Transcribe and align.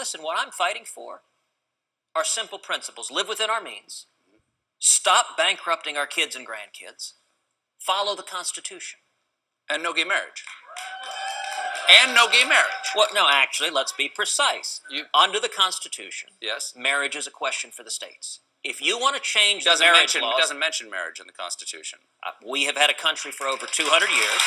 listen, 0.00 0.22
what 0.22 0.38
I'm 0.40 0.50
fighting 0.50 0.84
for 0.86 1.20
are 2.16 2.24
simple 2.24 2.58
principles. 2.58 3.10
Live 3.10 3.28
within 3.28 3.50
our 3.50 3.62
means. 3.62 4.06
Stop 4.78 5.36
bankrupting 5.36 5.98
our 5.98 6.06
kids 6.06 6.34
and 6.34 6.46
grandkids. 6.46 7.12
Follow 7.78 8.16
the 8.16 8.22
Constitution. 8.22 8.98
And 9.68 9.82
no 9.82 9.92
gay 9.92 10.04
marriage. 10.04 10.42
And 12.02 12.14
no 12.14 12.28
gay 12.30 12.44
marriage. 12.44 12.88
Well, 12.96 13.08
no, 13.14 13.28
actually, 13.30 13.68
let's 13.70 13.92
be 13.92 14.08
precise. 14.08 14.80
You- 14.88 15.04
Under 15.12 15.38
the 15.38 15.50
Constitution, 15.50 16.30
Yes. 16.40 16.72
marriage 16.74 17.14
is 17.14 17.26
a 17.26 17.30
question 17.30 17.70
for 17.70 17.82
the 17.84 17.90
states. 17.90 18.40
If 18.64 18.80
you 18.80 18.98
want 18.98 19.16
to 19.16 19.22
change 19.22 19.64
Doesn't 19.64 19.84
marriage 19.84 19.98
mention 20.14 20.22
laws, 20.22 20.40
doesn't 20.40 20.58
mention 20.58 20.88
marriage 20.90 21.20
in 21.20 21.26
the 21.26 21.32
Constitution. 21.34 21.98
uh, 22.22 22.32
we 22.42 22.64
have 22.64 22.76
had 22.78 22.88
a 22.90 22.94
country 22.94 23.32
for 23.32 23.46
over 23.46 23.66
200 23.66 24.08
years. 24.10 24.42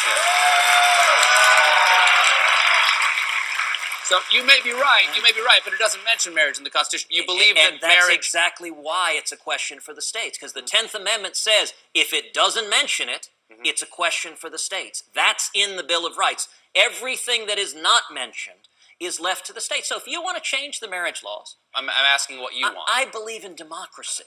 So 4.05 4.19
you 4.31 4.45
may 4.45 4.59
be 4.63 4.71
right. 4.71 5.05
You 5.15 5.21
may 5.23 5.31
be 5.31 5.39
right, 5.41 5.59
but 5.63 5.73
it 5.73 5.79
doesn't 5.79 6.03
mention 6.03 6.33
marriage 6.33 6.57
in 6.57 6.63
the 6.63 6.69
Constitution. 6.69 7.07
You 7.11 7.25
believe 7.25 7.55
and 7.57 7.75
that 7.75 7.81
that's 7.81 8.07
marriage. 8.07 8.17
exactly 8.17 8.69
why 8.69 9.13
it's 9.15 9.31
a 9.31 9.37
question 9.37 9.79
for 9.79 9.93
the 9.93 10.01
states 10.01 10.37
because 10.37 10.53
the 10.53 10.61
10th 10.61 10.93
amendment 10.93 11.35
says 11.35 11.73
if 11.93 12.13
it 12.13 12.33
doesn't 12.33 12.69
mention 12.69 13.09
it 13.09 13.29
Mm-hmm. 13.51 13.65
it's 13.65 13.81
a 13.81 13.85
question 13.85 14.35
for 14.37 14.49
the 14.49 14.57
states 14.57 15.03
that's 15.13 15.51
in 15.53 15.75
the 15.75 15.83
bill 15.83 16.07
of 16.07 16.17
rights 16.17 16.47
everything 16.73 17.45
that 17.47 17.59
is 17.59 17.75
not 17.75 18.03
mentioned 18.11 18.69
is 19.01 19.19
left 19.19 19.45
to 19.47 19.53
the 19.53 19.59
states 19.59 19.89
so 19.89 19.97
if 19.97 20.07
you 20.07 20.23
want 20.23 20.37
to 20.37 20.41
change 20.41 20.79
the 20.79 20.87
marriage 20.87 21.21
laws 21.25 21.57
I'm, 21.75 21.89
I'm 21.89 22.05
asking 22.05 22.39
what 22.39 22.55
you 22.55 22.65
I, 22.65 22.69
want. 22.73 22.89
I 22.91 23.05
believe 23.11 23.43
in 23.43 23.53
democracy 23.53 24.23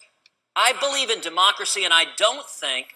i 0.55 0.75
believe 0.79 1.09
in 1.09 1.23
democracy 1.23 1.83
and 1.83 1.95
i 1.95 2.05
don't 2.19 2.47
think 2.47 2.89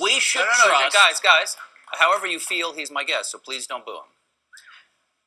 we 0.00 0.18
should 0.20 0.40
no, 0.40 0.46
no, 0.66 0.72
no, 0.72 0.78
trust 0.78 0.96
guys, 0.96 1.20
guys. 1.20 1.56
However 1.92 2.26
you 2.26 2.38
feel, 2.38 2.74
he's 2.74 2.90
my 2.90 3.04
guest, 3.04 3.30
so 3.30 3.38
please 3.38 3.66
don't 3.66 3.84
boo 3.86 3.92
him. 3.92 4.02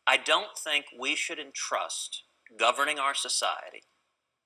I 0.08 0.18
don't 0.18 0.58
think 0.58 0.86
we 1.00 1.16
should 1.16 1.40
entrust 1.40 2.24
governing 2.58 3.00
our 3.00 3.14
society 3.14 3.84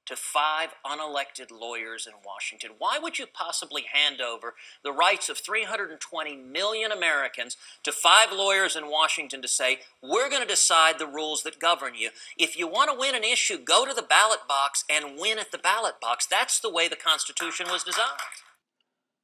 to 0.06 0.16
five 0.16 0.70
unelected 0.86 1.52
lawyers 1.52 2.08
in 2.08 2.14
Washington. 2.26 2.72
Why 2.78 3.00
would 3.00 3.18
you 3.18 3.26
possibly 3.26 3.86
hand 3.92 4.22
over 4.22 4.54
the 4.84 4.92
rights 4.92 5.30
of 5.30 5.40
320 5.40 6.36
million 6.36 6.92
Americans 6.92 7.58
to 7.84 7.92
five 7.92 8.32
lawyers 8.32 8.76
in 8.76 8.90
Washington 8.90 9.42
to 9.42 9.48
say, 9.48 9.80
we're 10.02 10.30
going 10.30 10.42
to 10.42 10.48
decide 10.48 11.00
the 11.00 11.08
rules 11.08 11.44
that 11.44 11.60
govern 11.60 11.96
you? 11.96 12.12
If 12.38 12.58
you 12.58 12.68
want 12.68 12.92
to 12.92 13.00
win 13.00 13.16
an 13.16 13.24
issue, 13.24 13.58
go 13.58 13.86
to 13.86 13.94
the 13.94 14.04
ballot 14.04 14.48
box 14.48 14.84
and 14.90 15.20
win 15.20 15.40
at 15.40 15.52
the 15.52 15.58
ballot 15.58 16.00
box. 16.00 16.28
That's 16.28 16.60
the 16.60 16.72
way 16.72 16.88
the 16.88 16.96
Constitution 16.96 17.68
was 17.72 17.84
designed. 17.84 18.20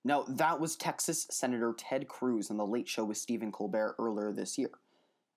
Now, 0.04 0.26
that 0.28 0.60
was 0.60 0.76
Texas 0.76 1.28
Senator 1.30 1.76
Ted 1.78 2.08
Cruz 2.08 2.50
on 2.50 2.58
The 2.58 2.66
Late 2.66 2.90
Show 2.90 3.06
with 3.06 3.18
Stephen 3.18 3.52
Colbert 3.52 3.96
earlier 4.00 4.32
this 4.32 4.58
year. 4.58 4.72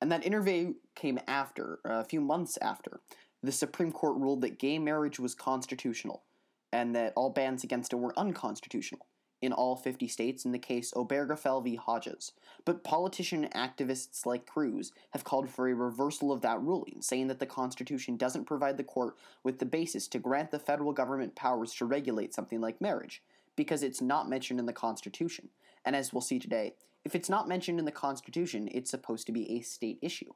And 0.05 0.13
that 0.13 0.27
interview 0.27 0.75
came 0.95 1.19
after, 1.27 1.79
uh, 1.83 1.95
a 1.95 2.05
few 2.05 2.21
months 2.21 2.59
after, 2.61 3.01
the 3.43 3.51
Supreme 3.51 3.91
Court 3.91 4.19
ruled 4.19 4.43
that 4.43 4.59
gay 4.59 4.79
marriage 4.79 5.19
was 5.19 5.35
constitutional 5.35 6.25
and 6.71 6.95
that 6.95 7.15
all 7.17 7.31
bans 7.31 7.65
against 7.65 7.95
it 7.95 7.97
were 7.97 8.13
unconstitutional 8.19 9.07
in 9.41 9.55
all 9.55 9.77
50 9.77 10.07
states 10.09 10.45
in 10.45 10.53
the 10.53 10.59
case 10.59 10.93
Obergefell 10.93 11.65
v. 11.65 11.77
Hodges. 11.77 12.33
But 12.67 12.85
politician 12.85 13.49
activists 13.55 14.27
like 14.27 14.45
Cruz 14.45 14.93
have 15.13 15.25
called 15.25 15.49
for 15.49 15.71
a 15.71 15.75
reversal 15.75 16.33
of 16.33 16.43
that 16.43 16.61
ruling, 16.61 17.01
saying 17.01 17.29
that 17.29 17.39
the 17.39 17.47
Constitution 17.47 18.19
doesn't 18.19 18.45
provide 18.45 18.77
the 18.77 18.85
court 18.85 19.17
with 19.43 19.59
the 19.59 19.65
basis 19.65 20.07
to 20.09 20.19
grant 20.19 20.51
the 20.51 20.59
federal 20.59 20.93
government 20.93 21.35
powers 21.35 21.73
to 21.77 21.87
regulate 21.87 22.35
something 22.35 22.61
like 22.61 22.79
marriage, 22.79 23.23
because 23.57 23.83
it's 23.83 24.03
not 24.03 24.29
mentioned 24.29 24.61
in 24.61 24.67
the 24.67 24.73
Constitution. 24.75 25.49
And 25.83 25.97
as 25.97 26.13
we'll 26.13 26.21
see 26.21 26.39
today, 26.39 26.75
if 27.05 27.15
it's 27.15 27.29
not 27.29 27.49
mentioned 27.49 27.79
in 27.79 27.85
the 27.85 27.93
Constitution, 27.93 28.69
it's 28.73 28.91
supposed 28.91 29.27
to 29.27 29.33
be 29.33 29.51
a 29.53 29.61
state 29.61 29.99
issue. 30.01 30.33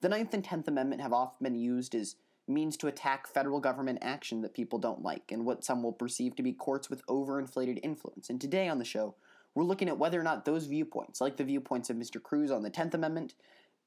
The 0.00 0.08
Ninth 0.08 0.32
and 0.32 0.44
Tenth 0.44 0.68
Amendment 0.68 1.02
have 1.02 1.12
often 1.12 1.44
been 1.44 1.58
used 1.58 1.94
as 1.94 2.16
means 2.46 2.76
to 2.78 2.86
attack 2.86 3.26
federal 3.26 3.60
government 3.60 3.98
action 4.00 4.40
that 4.40 4.54
people 4.54 4.78
don't 4.78 5.02
like 5.02 5.30
and 5.30 5.44
what 5.44 5.64
some 5.64 5.82
will 5.82 5.92
perceive 5.92 6.34
to 6.36 6.42
be 6.42 6.52
courts 6.52 6.88
with 6.88 7.04
overinflated 7.06 7.78
influence. 7.82 8.30
And 8.30 8.40
today 8.40 8.68
on 8.68 8.78
the 8.78 8.84
show, 8.84 9.14
we're 9.54 9.64
looking 9.64 9.88
at 9.88 9.98
whether 9.98 10.18
or 10.18 10.22
not 10.22 10.44
those 10.44 10.66
viewpoints, 10.66 11.20
like 11.20 11.36
the 11.36 11.44
viewpoints 11.44 11.90
of 11.90 11.96
Mr. 11.96 12.22
Cruz 12.22 12.50
on 12.50 12.62
the 12.62 12.70
Tenth 12.70 12.94
Amendment 12.94 13.34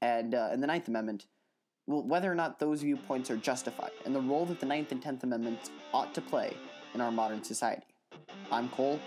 and 0.01 0.35
uh, 0.35 0.49
and 0.51 0.61
the 0.61 0.67
Ninth 0.67 0.87
Amendment, 0.87 1.27
well, 1.87 2.03
whether 2.03 2.31
or 2.31 2.35
not 2.35 2.59
those 2.59 2.81
viewpoints 2.81 3.31
are 3.31 3.37
justified 3.37 3.91
and 4.05 4.13
the 4.13 4.21
role 4.21 4.45
that 4.45 4.59
the 4.59 4.65
Ninth 4.65 4.91
and 4.91 5.01
Tenth 5.01 5.23
Amendments 5.23 5.71
ought 5.93 6.13
to 6.13 6.21
play 6.21 6.55
in 6.93 7.01
our 7.01 7.11
modern 7.11 7.43
society. 7.43 7.87
I'm 8.51 8.69
Cole, 8.69 8.99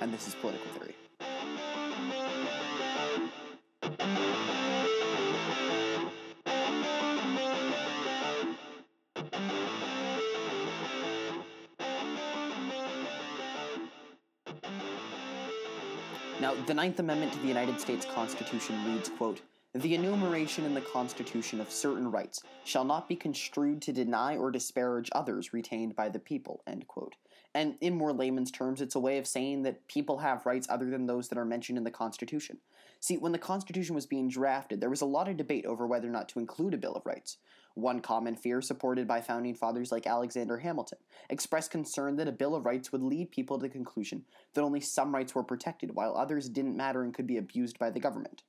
and 0.00 0.12
this 0.12 0.26
is 0.26 0.34
Political 0.36 0.66
Theory. 0.72 0.96
Now, 16.38 16.54
the 16.66 16.74
Ninth 16.74 17.00
Amendment 17.00 17.32
to 17.32 17.38
the 17.38 17.48
United 17.48 17.80
States 17.80 18.04
Constitution 18.04 18.76
reads, 18.84 19.08
quote, 19.08 19.40
The 19.72 19.94
enumeration 19.94 20.66
in 20.66 20.74
the 20.74 20.82
Constitution 20.82 21.62
of 21.62 21.70
certain 21.70 22.10
rights 22.10 22.42
shall 22.64 22.84
not 22.84 23.08
be 23.08 23.16
construed 23.16 23.80
to 23.82 23.92
deny 23.92 24.36
or 24.36 24.50
disparage 24.50 25.08
others 25.12 25.54
retained 25.54 25.96
by 25.96 26.10
the 26.10 26.18
people, 26.18 26.62
end 26.66 26.86
quote. 26.88 27.14
And 27.54 27.76
in 27.80 27.96
more 27.96 28.12
layman's 28.12 28.50
terms, 28.50 28.82
it's 28.82 28.94
a 28.94 29.00
way 29.00 29.16
of 29.16 29.26
saying 29.26 29.62
that 29.62 29.88
people 29.88 30.18
have 30.18 30.44
rights 30.44 30.66
other 30.68 30.90
than 30.90 31.06
those 31.06 31.28
that 31.28 31.38
are 31.38 31.46
mentioned 31.46 31.78
in 31.78 31.84
the 31.84 31.90
Constitution. 31.90 32.58
See, 33.00 33.16
when 33.16 33.32
the 33.32 33.38
Constitution 33.38 33.94
was 33.94 34.04
being 34.04 34.28
drafted, 34.28 34.78
there 34.78 34.90
was 34.90 35.00
a 35.00 35.06
lot 35.06 35.28
of 35.28 35.38
debate 35.38 35.64
over 35.64 35.86
whether 35.86 36.06
or 36.06 36.12
not 36.12 36.28
to 36.30 36.38
include 36.38 36.74
a 36.74 36.78
Bill 36.78 36.94
of 36.94 37.06
Rights. 37.06 37.38
One 37.76 38.00
common 38.00 38.36
fear, 38.36 38.62
supported 38.62 39.06
by 39.06 39.20
founding 39.20 39.54
fathers 39.54 39.92
like 39.92 40.06
Alexander 40.06 40.56
Hamilton, 40.56 40.96
expressed 41.28 41.70
concern 41.70 42.16
that 42.16 42.26
a 42.26 42.32
Bill 42.32 42.54
of 42.54 42.64
Rights 42.64 42.90
would 42.90 43.02
lead 43.02 43.30
people 43.30 43.58
to 43.58 43.64
the 43.64 43.68
conclusion 43.68 44.24
that 44.54 44.62
only 44.62 44.80
some 44.80 45.14
rights 45.14 45.34
were 45.34 45.42
protected, 45.42 45.94
while 45.94 46.16
others 46.16 46.48
didn't 46.48 46.74
matter 46.74 47.02
and 47.02 47.12
could 47.12 47.26
be 47.26 47.36
abused 47.36 47.78
by 47.78 47.90
the 47.90 48.00
government. 48.00 48.44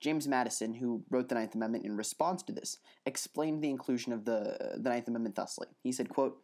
James 0.00 0.26
Madison, 0.26 0.72
who 0.72 1.04
wrote 1.10 1.28
the 1.28 1.34
Ninth 1.34 1.54
Amendment 1.54 1.84
in 1.84 1.94
response 1.94 2.42
to 2.44 2.54
this, 2.54 2.78
explained 3.04 3.62
the 3.62 3.68
inclusion 3.68 4.14
of 4.14 4.24
the, 4.24 4.78
the 4.78 4.88
Ninth 4.88 5.08
Amendment 5.08 5.36
thusly. 5.36 5.66
He 5.82 5.92
said, 5.92 6.08
quote, 6.08 6.38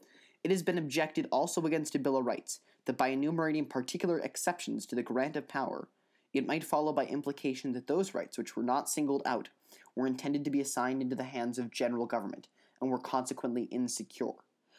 It 0.45 0.51
has 0.51 0.63
been 0.63 0.77
objected 0.77 1.29
also 1.33 1.65
against 1.65 1.95
a 1.95 1.99
Bill 1.99 2.19
of 2.19 2.27
Rights 2.27 2.61
that 2.85 2.99
by 2.99 3.09
enumerating 3.09 3.65
particular 3.65 4.19
exceptions 4.19 4.85
to 4.87 4.95
the 4.95 5.03
grant 5.03 5.37
of 5.37 5.49
power, 5.49 5.89
it 6.35 6.47
might 6.47 6.65
follow 6.65 6.93
by 6.93 7.07
implication 7.07 7.73
that 7.73 7.87
those 7.87 8.13
rights 8.13 8.37
which 8.37 8.57
were 8.57 8.63
not 8.63 8.91
singled 8.91 9.23
out 9.25 9.49
were 9.97 10.07
intended 10.07 10.45
to 10.45 10.51
be 10.51 10.61
assigned 10.61 11.03
into 11.03 11.17
the 11.17 11.25
hands 11.25 11.59
of 11.59 11.73
general 11.73 12.07
government 12.07 12.47
and 12.81 12.91
were 12.91 12.99
consequently 12.99 13.65
insecure. 13.65 14.33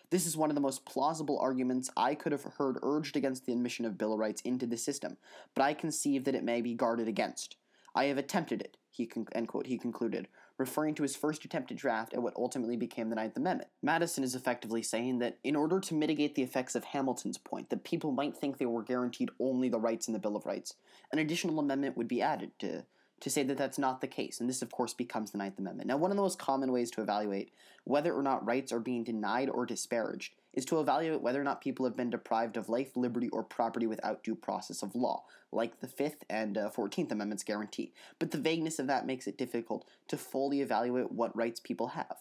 This 0.10 0.26
is 0.26 0.38
one 0.38 0.50
of 0.50 0.56
the 0.56 0.62
most 0.62 0.86
plausible 0.86 1.38
arguments 1.40 1.90
I 1.98 2.16
could 2.16 2.32
have 2.32 2.46
heard 2.58 2.78
urged 2.82 3.18
against 3.18 3.46
the 3.46 3.52
admission 3.52 3.84
of 3.84 3.98
Bill 3.98 4.14
of 4.14 4.20
Rights 4.20 4.42
into 4.42 4.66
the 4.66 4.78
system, 4.78 5.18
but 5.54 5.64
I 5.64 5.74
conceive 5.74 6.24
that 6.24 6.36
it 6.36 6.46
may 6.46 6.62
be 6.62 6.76
guarded 6.76 7.10
against. 7.10 7.58
I 7.94 8.06
have 8.06 8.18
attempted 8.18 8.62
it, 8.62 8.78
he 8.90 9.06
con- 9.06 9.26
quote, 9.48 9.66
he 9.66 9.78
concluded, 9.78 10.30
referring 10.58 10.96
to 10.96 11.04
his 11.04 11.16
first 11.16 11.44
attempted 11.44 11.78
draft 11.78 12.14
at 12.14 12.22
what 12.22 12.36
ultimately 12.38 12.78
became 12.78 13.10
the 13.10 13.16
Ninth 13.16 13.36
Amendment. 13.36 13.70
Madison 13.82 14.24
is 14.24 14.34
effectively 14.34 14.82
saying 14.82 15.20
that 15.20 15.40
in 15.44 15.56
order 15.56 15.80
to 15.80 15.94
mitigate 15.94 16.36
the 16.36 16.44
effects 16.44 16.76
of 16.76 16.86
Hamilton's 16.86 17.38
point 17.38 17.70
that 17.70 17.84
people 17.84 18.12
might 18.12 18.38
think 18.38 18.58
they 18.58 18.66
were 18.66 18.84
guaranteed 18.84 19.30
only 19.40 19.68
the 19.68 19.80
rights 19.80 20.08
in 20.08 20.14
the 20.14 20.20
Bill 20.20 20.36
of 20.36 20.46
Rights, 20.46 20.76
an 21.12 21.20
additional 21.20 21.60
amendment 21.60 21.98
would 21.98 22.08
be 22.08 22.22
added 22.22 22.52
to 22.60 22.86
to 23.20 23.30
say 23.30 23.44
that 23.44 23.58
that's 23.58 23.80
not 23.80 24.02
the 24.02 24.08
case, 24.08 24.40
and 24.40 24.48
this, 24.48 24.62
of 24.62 24.72
course, 24.72 24.94
becomes 24.94 25.32
the 25.32 25.38
Ninth 25.38 25.58
Amendment. 25.58 25.88
Now, 25.88 25.98
one 25.98 26.12
of 26.12 26.18
the 26.18 26.24
most 26.24 26.38
common 26.38 26.72
ways 26.72 26.92
to 26.92 27.02
evaluate 27.02 27.52
whether 27.84 28.14
or 28.14 28.22
not 28.22 28.46
rights 28.46 28.72
are 28.72 28.80
being 28.80 29.04
denied 29.04 29.50
or 29.50 29.66
disparaged 29.66 30.34
is 30.54 30.66
to 30.66 30.80
evaluate 30.80 31.22
whether 31.22 31.42
or 31.42 31.44
not 31.44 31.62
people 31.62 31.86
have 31.86 31.96
been 31.96 32.10
deprived 32.10 32.58
of 32.58 32.70
life, 32.70 32.96
liberty, 32.96 33.30
or 33.30 33.44
property 33.44 33.88
without 33.88 34.24
due 34.24 34.36
process 34.36 34.84
of 34.84 34.96
law, 34.96 35.24
like 35.52 35.80
the 35.80 35.88
Fifth 35.88 36.24
and 36.30 36.58
uh, 36.58 36.70
Fourteenth 36.70 37.12
Amendments 37.12 37.44
guarantee. 37.44 37.92
But 38.20 38.32
the 38.32 38.38
vagueness 38.38 38.78
of 38.78 38.88
that 38.88 39.08
makes 39.08 39.26
it 39.26 39.38
difficult 39.38 39.88
to 40.10 40.18
fully 40.18 40.62
evaluate 40.62 41.12
what 41.12 41.36
rights 41.36 41.60
people 41.60 41.90
have. 41.90 42.18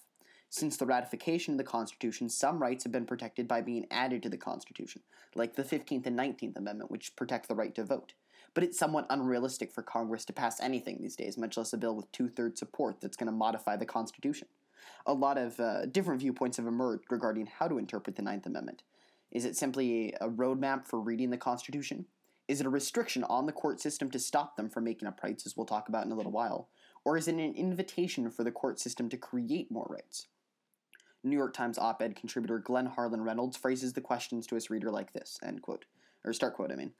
Since 0.48 0.76
the 0.76 0.86
ratification 0.86 1.54
of 1.54 1.58
the 1.58 1.64
Constitution, 1.64 2.28
some 2.28 2.62
rights 2.62 2.84
have 2.84 2.92
been 2.92 3.04
protected 3.04 3.48
by 3.48 3.60
being 3.60 3.86
added 3.90 4.22
to 4.22 4.28
the 4.28 4.36
Constitution, 4.36 5.02
like 5.34 5.56
the 5.56 5.64
15th 5.64 6.06
and 6.06 6.18
19th 6.18 6.56
Amendment, 6.56 6.90
which 6.90 7.16
protect 7.16 7.48
the 7.48 7.54
right 7.54 7.74
to 7.74 7.84
vote 7.84 8.14
but 8.56 8.64
it's 8.64 8.78
somewhat 8.78 9.04
unrealistic 9.10 9.70
for 9.70 9.82
Congress 9.82 10.24
to 10.24 10.32
pass 10.32 10.62
anything 10.62 10.96
these 10.98 11.14
days, 11.14 11.36
much 11.36 11.58
less 11.58 11.74
a 11.74 11.76
bill 11.76 11.94
with 11.94 12.10
two 12.10 12.26
thirds 12.26 12.58
support 12.58 13.02
that's 13.02 13.14
going 13.14 13.26
to 13.26 13.32
modify 13.32 13.76
the 13.76 13.84
Constitution. 13.84 14.48
A 15.04 15.12
lot 15.12 15.36
of 15.36 15.60
uh, 15.60 15.84
different 15.84 16.20
viewpoints 16.22 16.56
have 16.56 16.66
emerged 16.66 17.04
regarding 17.10 17.44
how 17.44 17.68
to 17.68 17.76
interpret 17.76 18.16
the 18.16 18.22
Ninth 18.22 18.46
Amendment. 18.46 18.82
Is 19.30 19.44
it 19.44 19.58
simply 19.58 20.14
a 20.22 20.30
roadmap 20.30 20.86
for 20.86 20.98
reading 20.98 21.28
the 21.28 21.36
Constitution? 21.36 22.06
Is 22.48 22.58
it 22.58 22.66
a 22.66 22.70
restriction 22.70 23.24
on 23.24 23.44
the 23.44 23.52
court 23.52 23.78
system 23.78 24.10
to 24.10 24.18
stop 24.18 24.56
them 24.56 24.70
from 24.70 24.84
making 24.84 25.06
up 25.06 25.22
rights, 25.22 25.44
as 25.44 25.54
we'll 25.54 25.66
talk 25.66 25.90
about 25.90 26.06
in 26.06 26.12
a 26.12 26.16
little 26.16 26.32
while? 26.32 26.70
Or 27.04 27.18
is 27.18 27.28
it 27.28 27.34
an 27.34 27.54
invitation 27.54 28.30
for 28.30 28.42
the 28.42 28.50
court 28.50 28.80
system 28.80 29.10
to 29.10 29.18
create 29.18 29.70
more 29.70 29.86
rights? 29.90 30.28
New 31.22 31.36
York 31.36 31.52
Times 31.52 31.76
op 31.76 32.00
ed 32.00 32.16
contributor 32.16 32.58
Glenn 32.58 32.86
Harlan 32.86 33.20
Reynolds 33.20 33.58
phrases 33.58 33.92
the 33.92 34.00
questions 34.00 34.46
to 34.46 34.54
his 34.54 34.70
reader 34.70 34.90
like 34.90 35.12
this 35.12 35.38
end 35.44 35.60
quote. 35.60 35.84
Or 36.24 36.32
start 36.32 36.54
quote, 36.54 36.72
I 36.72 36.76
mean. 36.76 36.92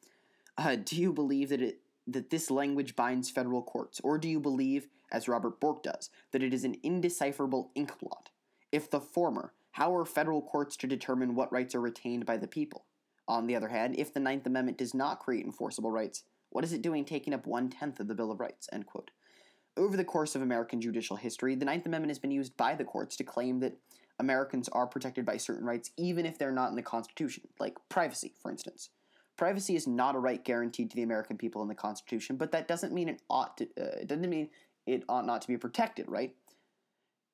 Uh, 0.58 0.76
do 0.76 0.96
you 0.96 1.12
believe 1.12 1.50
that 1.50 1.60
it 1.60 1.80
that 2.06 2.30
this 2.30 2.50
language 2.50 2.94
binds 2.94 3.30
federal 3.30 3.62
courts, 3.62 4.00
or 4.04 4.16
do 4.16 4.28
you 4.28 4.38
believe, 4.38 4.86
as 5.10 5.28
Robert 5.28 5.58
Bork 5.58 5.82
does, 5.82 6.08
that 6.30 6.42
it 6.42 6.54
is 6.54 6.64
an 6.64 6.76
indecipherable 6.84 7.72
ink 7.74 7.98
blot? 7.98 8.30
If 8.70 8.88
the 8.90 9.00
former, 9.00 9.52
how 9.72 9.94
are 9.94 10.04
federal 10.04 10.40
courts 10.40 10.76
to 10.78 10.86
determine 10.86 11.34
what 11.34 11.52
rights 11.52 11.74
are 11.74 11.80
retained 11.80 12.24
by 12.24 12.36
the 12.36 12.46
people? 12.46 12.84
On 13.26 13.46
the 13.46 13.56
other 13.56 13.68
hand, 13.68 13.96
if 13.98 14.14
the 14.14 14.20
Ninth 14.20 14.46
Amendment 14.46 14.78
does 14.78 14.94
not 14.94 15.18
create 15.18 15.44
enforceable 15.44 15.90
rights, 15.90 16.22
what 16.50 16.62
is 16.62 16.72
it 16.72 16.80
doing 16.80 17.04
taking 17.04 17.34
up 17.34 17.46
one 17.46 17.68
tenth 17.68 17.98
of 17.98 18.06
the 18.06 18.14
Bill 18.14 18.30
of 18.30 18.38
Rights? 18.38 18.68
End 18.72 18.86
quote. 18.86 19.10
Over 19.76 19.96
the 19.96 20.04
course 20.04 20.36
of 20.36 20.42
American 20.42 20.80
judicial 20.80 21.16
history, 21.16 21.56
the 21.56 21.64
Ninth 21.64 21.86
Amendment 21.86 22.10
has 22.10 22.20
been 22.20 22.30
used 22.30 22.56
by 22.56 22.76
the 22.76 22.84
courts 22.84 23.16
to 23.16 23.24
claim 23.24 23.58
that 23.60 23.76
Americans 24.18 24.68
are 24.70 24.86
protected 24.86 25.26
by 25.26 25.36
certain 25.36 25.66
rights 25.66 25.90
even 25.96 26.24
if 26.24 26.38
they're 26.38 26.52
not 26.52 26.70
in 26.70 26.76
the 26.76 26.82
Constitution, 26.82 27.48
like 27.58 27.76
privacy, 27.88 28.32
for 28.40 28.50
instance. 28.50 28.90
Privacy 29.36 29.76
is 29.76 29.86
not 29.86 30.14
a 30.14 30.18
right 30.18 30.42
guaranteed 30.42 30.90
to 30.90 30.96
the 30.96 31.02
American 31.02 31.36
people 31.36 31.62
in 31.62 31.68
the 31.68 31.74
Constitution, 31.74 32.36
but 32.36 32.52
that 32.52 32.68
doesn't 32.68 32.92
mean 32.92 33.08
it 33.08 33.22
ought 33.28 33.58
to. 33.58 33.64
Uh, 33.78 34.00
it 34.00 34.08
doesn't 34.08 34.28
mean 34.28 34.48
it 34.86 35.04
ought 35.08 35.26
not 35.26 35.42
to 35.42 35.48
be 35.48 35.56
protected, 35.56 36.06
right? 36.08 36.34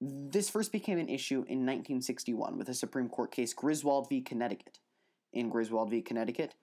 This 0.00 0.50
first 0.50 0.72
became 0.72 0.98
an 0.98 1.08
issue 1.08 1.38
in 1.38 1.64
1961 1.64 2.58
with 2.58 2.68
a 2.68 2.74
Supreme 2.74 3.08
Court 3.08 3.30
case, 3.30 3.54
Griswold 3.54 4.08
v. 4.08 4.20
Connecticut. 4.20 4.80
In 5.32 5.48
Griswold 5.48 5.90
v. 5.90 6.02
Connecticut, 6.02 6.54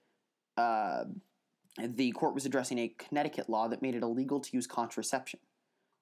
uh, 0.58 1.06
the 1.78 2.12
court 2.12 2.36
was 2.36 2.46
addressing 2.46 2.78
a 2.78 2.94
Connecticut 3.00 3.50
law 3.50 3.68
that 3.68 3.82
made 3.82 3.96
it 3.96 4.04
illegal 4.04 4.40
to 4.42 4.50
use 4.54 4.68
contraception. 4.68 5.40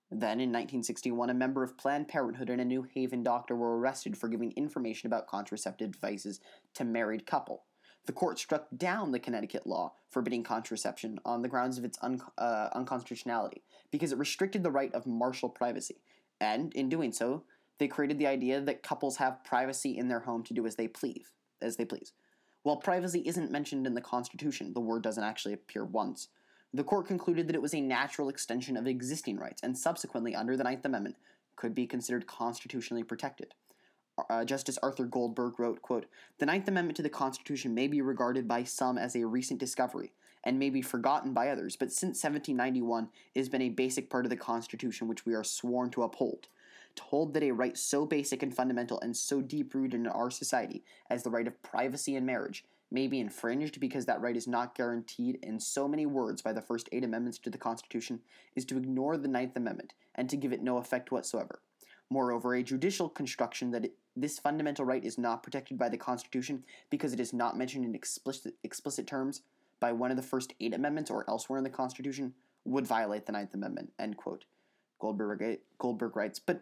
Then, 0.09 0.39
in 0.39 0.49
1961, 0.49 1.29
a 1.29 1.33
member 1.33 1.63
of 1.63 1.77
Planned 1.77 2.07
Parenthood 2.07 2.49
and 2.49 2.61
a 2.61 2.65
New 2.65 2.83
Haven 2.83 3.23
doctor 3.23 3.55
were 3.55 3.77
arrested 3.77 4.17
for 4.17 4.29
giving 4.29 4.51
information 4.53 5.07
about 5.07 5.27
contraceptive 5.27 5.91
devices 5.91 6.39
to 6.75 6.85
married 6.85 7.25
couple. 7.25 7.65
The 8.07 8.13
court 8.13 8.39
struck 8.39 8.67
down 8.75 9.11
the 9.11 9.19
Connecticut 9.19 9.67
law 9.67 9.93
forbidding 10.09 10.41
contraception 10.41 11.19
on 11.25 11.41
the 11.41 11.49
grounds 11.49 11.77
of 11.77 11.83
its 11.83 11.97
un- 12.01 12.21
uh, 12.37 12.69
unconstitutionality 12.73 13.61
because 13.91 14.13
it 14.13 14.17
restricted 14.17 14.63
the 14.63 14.71
right 14.71 14.93
of 14.93 15.05
marital 15.05 15.49
privacy, 15.49 15.97
and 16.39 16.73
in 16.73 16.87
doing 16.87 17.11
so, 17.11 17.43
they 17.79 17.87
created 17.87 18.17
the 18.17 18.25
idea 18.25 18.61
that 18.61 18.81
couples 18.81 19.17
have 19.17 19.43
privacy 19.43 19.97
in 19.97 20.07
their 20.07 20.21
home 20.21 20.41
to 20.43 20.53
do 20.53 20.65
as 20.65 20.77
they 20.77 20.87
please. 20.87 21.33
As 21.61 21.75
they 21.75 21.83
please. 21.83 22.13
While 22.63 22.77
privacy 22.77 23.23
isn't 23.25 23.51
mentioned 23.51 23.85
in 23.85 23.93
the 23.93 24.01
Constitution, 24.01 24.73
the 24.73 24.79
word 24.79 25.01
doesn't 25.01 25.23
actually 25.23 25.53
appear 25.53 25.83
once. 25.83 26.29
The 26.73 26.83
court 26.83 27.07
concluded 27.07 27.47
that 27.47 27.55
it 27.55 27.61
was 27.61 27.73
a 27.73 27.81
natural 27.81 28.29
extension 28.29 28.77
of 28.77 28.87
existing 28.87 29.37
rights, 29.37 29.63
and 29.63 29.77
subsequently, 29.77 30.33
under 30.33 30.55
the 30.55 30.63
Ninth 30.63 30.85
Amendment, 30.85 31.17
could 31.57 31.75
be 31.75 31.85
considered 31.85 32.25
constitutionally 32.25 33.03
protected. 33.03 33.53
Uh, 34.29 34.43
Justice 34.43 34.79
Arthur 34.81 35.05
Goldberg 35.05 35.59
wrote, 35.59 35.81
quote, 35.81 36.07
The 36.39 36.45
Ninth 36.45 36.67
Amendment 36.67 36.95
to 36.97 37.03
the 37.03 37.09
Constitution 37.09 37.75
may 37.75 37.87
be 37.87 38.01
regarded 38.01 38.47
by 38.47 38.63
some 38.63 38.97
as 38.97 39.15
a 39.15 39.25
recent 39.25 39.59
discovery, 39.59 40.11
and 40.43 40.57
may 40.57 40.69
be 40.69 40.81
forgotten 40.81 41.33
by 41.33 41.49
others, 41.49 41.75
but 41.75 41.91
since 41.91 42.23
1791 42.23 43.09
it 43.35 43.39
has 43.39 43.49
been 43.49 43.61
a 43.61 43.69
basic 43.69 44.09
part 44.09 44.25
of 44.25 44.29
the 44.31 44.37
Constitution 44.37 45.07
which 45.07 45.25
we 45.25 45.35
are 45.35 45.43
sworn 45.43 45.91
to 45.91 46.03
uphold. 46.03 46.47
To 46.95 47.03
hold 47.03 47.33
that 47.35 47.43
a 47.43 47.51
right 47.51 47.77
so 47.77 48.07
basic 48.07 48.41
and 48.41 48.55
fundamental 48.55 48.99
and 49.01 49.15
so 49.15 49.39
deep 49.39 49.75
rooted 49.75 49.93
in 49.93 50.07
our 50.07 50.31
society 50.31 50.83
as 51.11 51.21
the 51.21 51.29
right 51.29 51.47
of 51.47 51.61
privacy 51.61 52.15
and 52.15 52.25
marriage 52.25 52.65
may 52.89 53.05
be 53.05 53.19
infringed 53.19 53.79
because 53.79 54.05
that 54.05 54.21
right 54.21 54.35
is 54.35 54.47
not 54.47 54.73
guaranteed 54.73 55.37
in 55.43 55.59
so 55.59 55.87
many 55.87 56.07
words 56.07 56.41
by 56.41 56.53
the 56.53 56.61
first 56.61 56.89
eight 56.91 57.03
amendments 57.03 57.37
to 57.37 57.51
the 57.51 57.57
Constitution 57.57 58.21
is 58.55 58.65
to 58.65 58.77
ignore 58.77 59.17
the 59.17 59.27
Ninth 59.27 59.55
Amendment 59.55 59.93
and 60.15 60.27
to 60.29 60.37
give 60.37 60.53
it 60.53 60.63
no 60.63 60.77
effect 60.77 61.11
whatsoever. 61.11 61.59
Moreover, 62.09 62.55
a 62.55 62.63
judicial 62.63 63.09
construction 63.09 63.71
that 63.71 63.85
it, 63.85 63.93
this 64.21 64.39
fundamental 64.39 64.85
right 64.85 65.03
is 65.03 65.17
not 65.17 65.43
protected 65.43 65.77
by 65.77 65.89
the 65.89 65.97
Constitution 65.97 66.63
because 66.89 67.13
it 67.13 67.19
is 67.19 67.33
not 67.33 67.57
mentioned 67.57 67.85
in 67.85 67.95
explicit, 67.95 68.55
explicit 68.63 69.07
terms 69.07 69.41
by 69.79 69.91
one 69.91 70.11
of 70.11 70.17
the 70.17 70.23
first 70.23 70.53
eight 70.59 70.73
amendments 70.73 71.11
or 71.11 71.25
elsewhere 71.29 71.57
in 71.57 71.63
the 71.63 71.69
Constitution 71.69 72.33
would 72.65 72.87
violate 72.87 73.25
the 73.25 73.31
Ninth 73.31 73.53
Amendment. 73.53 73.91
End 73.99 74.17
quote. 74.17 74.45
Goldberg, 74.99 75.59
Goldberg 75.77 76.15
writes, 76.15 76.39
but 76.39 76.61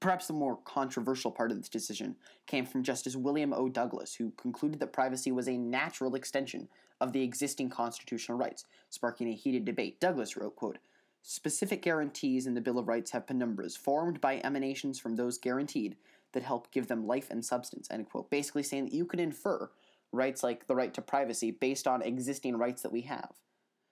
Perhaps 0.00 0.26
the 0.26 0.32
more 0.32 0.58
controversial 0.64 1.30
part 1.30 1.50
of 1.50 1.56
this 1.56 1.68
decision 1.68 2.14
came 2.46 2.66
from 2.66 2.84
Justice 2.84 3.16
William 3.16 3.52
O. 3.52 3.68
Douglas, 3.68 4.14
who 4.14 4.32
concluded 4.36 4.78
that 4.78 4.92
privacy 4.92 5.32
was 5.32 5.48
a 5.48 5.56
natural 5.56 6.14
extension 6.14 6.68
of 7.00 7.12
the 7.12 7.22
existing 7.22 7.70
constitutional 7.70 8.38
rights, 8.38 8.64
sparking 8.90 9.28
a 9.28 9.34
heated 9.34 9.64
debate. 9.64 9.98
Douglas 9.98 10.36
wrote, 10.36 10.56
quote, 10.56 10.78
Specific 11.22 11.82
guarantees 11.82 12.46
in 12.46 12.54
the 12.54 12.60
Bill 12.60 12.78
of 12.78 12.86
Rights 12.86 13.10
have 13.10 13.26
penumbras 13.26 13.76
formed 13.76 14.20
by 14.20 14.40
emanations 14.44 15.00
from 15.00 15.16
those 15.16 15.36
guaranteed 15.36 15.96
that 16.32 16.42
help 16.42 16.70
give 16.70 16.88
them 16.88 17.06
life 17.06 17.30
and 17.30 17.44
substance, 17.44 17.88
end 17.90 18.08
quote. 18.08 18.30
Basically 18.30 18.62
saying 18.62 18.86
that 18.86 18.94
you 18.94 19.04
could 19.04 19.20
infer 19.20 19.70
rights 20.12 20.42
like 20.42 20.66
the 20.66 20.74
right 20.74 20.94
to 20.94 21.02
privacy 21.02 21.50
based 21.50 21.86
on 21.86 22.02
existing 22.02 22.56
rights 22.56 22.82
that 22.82 22.92
we 22.92 23.02
have. 23.02 23.32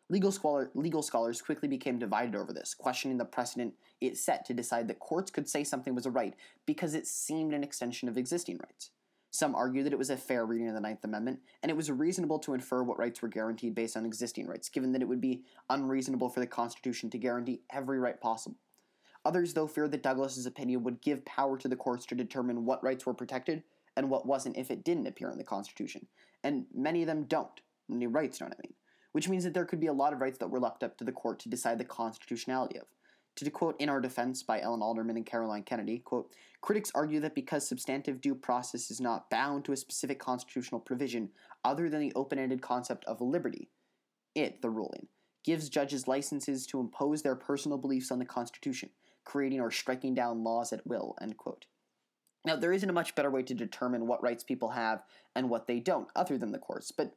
Legal, 0.08 0.32
legal 0.74 1.02
scholars 1.02 1.42
quickly 1.42 1.68
became 1.68 1.98
divided 1.98 2.36
over 2.36 2.52
this, 2.52 2.74
questioning 2.74 3.18
the 3.18 3.24
precedent 3.24 3.74
it 4.00 4.16
set 4.16 4.44
to 4.44 4.54
decide 4.54 4.86
that 4.86 5.00
courts 5.00 5.32
could 5.32 5.48
say 5.48 5.64
something 5.64 5.94
was 5.94 6.06
a 6.06 6.10
right 6.10 6.34
because 6.64 6.94
it 6.94 7.08
seemed 7.08 7.52
an 7.52 7.64
extension 7.64 8.08
of 8.08 8.16
existing 8.16 8.56
rights. 8.58 8.90
Some 9.32 9.56
argue 9.56 9.82
that 9.82 9.92
it 9.92 9.98
was 9.98 10.08
a 10.08 10.16
fair 10.16 10.46
reading 10.46 10.68
of 10.68 10.74
the 10.74 10.80
Ninth 10.80 11.04
Amendment, 11.04 11.40
and 11.62 11.70
it 11.70 11.76
was 11.76 11.90
reasonable 11.90 12.38
to 12.38 12.54
infer 12.54 12.84
what 12.84 12.98
rights 12.98 13.20
were 13.20 13.28
guaranteed 13.28 13.74
based 13.74 13.96
on 13.96 14.06
existing 14.06 14.46
rights, 14.46 14.68
given 14.68 14.92
that 14.92 15.02
it 15.02 15.08
would 15.08 15.20
be 15.20 15.42
unreasonable 15.68 16.30
for 16.30 16.40
the 16.40 16.46
Constitution 16.46 17.10
to 17.10 17.18
guarantee 17.18 17.60
every 17.70 17.98
right 17.98 18.20
possible. 18.20 18.56
Others, 19.26 19.52
though, 19.52 19.66
feared 19.66 19.92
that 19.92 20.02
Douglas's 20.02 20.46
opinion 20.46 20.84
would 20.84 21.02
give 21.02 21.24
power 21.24 21.58
to 21.58 21.68
the 21.68 21.76
courts 21.76 22.06
to 22.06 22.14
determine 22.14 22.64
what 22.64 22.82
rights 22.82 23.04
were 23.04 23.14
protected 23.14 23.62
and 23.96 24.08
what 24.08 24.26
wasn't 24.26 24.56
if 24.56 24.70
it 24.70 24.84
didn't 24.84 25.06
appear 25.06 25.30
in 25.30 25.38
the 25.38 25.44
Constitution. 25.44 26.06
And 26.44 26.66
many 26.74 27.02
of 27.02 27.08
them 27.08 27.24
don't. 27.24 27.60
Many 27.88 28.06
rights 28.06 28.38
don't, 28.38 28.52
I 28.52 28.56
mean 28.62 28.74
which 29.16 29.30
means 29.30 29.44
that 29.44 29.54
there 29.54 29.64
could 29.64 29.80
be 29.80 29.86
a 29.86 29.92
lot 29.94 30.12
of 30.12 30.20
rights 30.20 30.36
that 30.36 30.50
were 30.50 30.60
left 30.60 30.82
up 30.82 30.98
to 30.98 31.02
the 31.02 31.10
court 31.10 31.38
to 31.38 31.48
decide 31.48 31.78
the 31.78 31.84
constitutionality 31.86 32.78
of. 32.78 32.84
To 33.36 33.50
quote 33.50 33.80
In 33.80 33.88
Our 33.88 33.98
Defense 33.98 34.42
by 34.42 34.60
Ellen 34.60 34.82
Alderman 34.82 35.16
and 35.16 35.24
Caroline 35.24 35.62
Kennedy, 35.62 36.00
quote, 36.00 36.30
critics 36.60 36.92
argue 36.94 37.18
that 37.20 37.34
because 37.34 37.66
substantive 37.66 38.20
due 38.20 38.34
process 38.34 38.90
is 38.90 39.00
not 39.00 39.30
bound 39.30 39.64
to 39.64 39.72
a 39.72 39.76
specific 39.78 40.18
constitutional 40.18 40.82
provision 40.82 41.30
other 41.64 41.88
than 41.88 42.00
the 42.00 42.12
open-ended 42.14 42.60
concept 42.60 43.06
of 43.06 43.22
liberty, 43.22 43.70
it, 44.34 44.60
the 44.60 44.68
ruling, 44.68 45.06
gives 45.44 45.70
judges 45.70 46.06
licenses 46.06 46.66
to 46.66 46.78
impose 46.78 47.22
their 47.22 47.36
personal 47.36 47.78
beliefs 47.78 48.10
on 48.10 48.18
the 48.18 48.26
Constitution, 48.26 48.90
creating 49.26 49.60
or 49.60 49.70
striking 49.70 50.14
down 50.14 50.42
laws 50.42 50.72
at 50.72 50.86
will, 50.86 51.14
end 51.20 51.36
quote. 51.36 51.66
Now, 52.46 52.56
there 52.56 52.72
isn't 52.72 52.88
a 52.88 52.94
much 52.94 53.14
better 53.14 53.30
way 53.30 53.42
to 53.42 53.54
determine 53.54 54.06
what 54.06 54.22
rights 54.22 54.44
people 54.44 54.70
have 54.70 55.02
and 55.34 55.50
what 55.50 55.66
they 55.66 55.80
don't, 55.80 56.08
other 56.16 56.38
than 56.38 56.52
the 56.52 56.58
courts, 56.58 56.92
but 56.92 57.12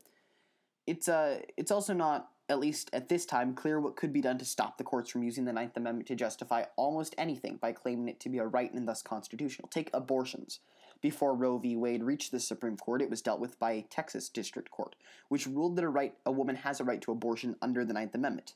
it's 0.87 1.07
uh, 1.07 1.39
it's 1.55 1.71
also 1.71 1.93
not, 1.93 2.29
at 2.49 2.59
least 2.59 2.89
at 2.93 3.09
this 3.09 3.27
time, 3.27 3.53
clear 3.53 3.79
what 3.79 3.95
could 3.95 4.11
be 4.11 4.21
done 4.21 4.39
to 4.39 4.45
stop 4.45 4.77
the 4.77 4.83
courts 4.83 5.11
from 5.11 5.21
using 5.21 5.45
the 5.45 5.53
Ninth 5.53 5.77
Amendment 5.77 6.07
to 6.07 6.15
justify 6.15 6.63
almost 6.75 7.13
anything 7.17 7.57
by 7.57 7.71
claiming 7.71 8.09
it 8.09 8.19
to 8.21 8.29
be 8.29 8.39
a 8.39 8.47
right 8.47 8.73
and 8.73 8.87
thus 8.87 9.03
constitutional. 9.03 9.69
Take 9.69 9.91
abortions. 9.93 10.59
Before 10.99 11.35
Roe 11.35 11.59
v. 11.59 11.75
Wade 11.77 12.03
reached 12.03 12.31
the 12.31 12.39
Supreme 12.39 12.75
Court, 12.75 13.01
it 13.01 13.09
was 13.09 13.21
dealt 13.21 13.39
with 13.39 13.57
by 13.59 13.71
a 13.71 13.83
Texas 13.83 14.29
district 14.29 14.71
court, 14.71 14.95
which 15.29 15.47
ruled 15.47 15.75
that 15.75 15.85
a 15.85 15.89
right 15.89 16.15
a 16.25 16.31
woman 16.31 16.55
has 16.55 16.79
a 16.79 16.83
right 16.83 17.01
to 17.01 17.11
abortion 17.11 17.55
under 17.61 17.85
the 17.85 17.93
Ninth 17.93 18.15
Amendment. 18.15 18.55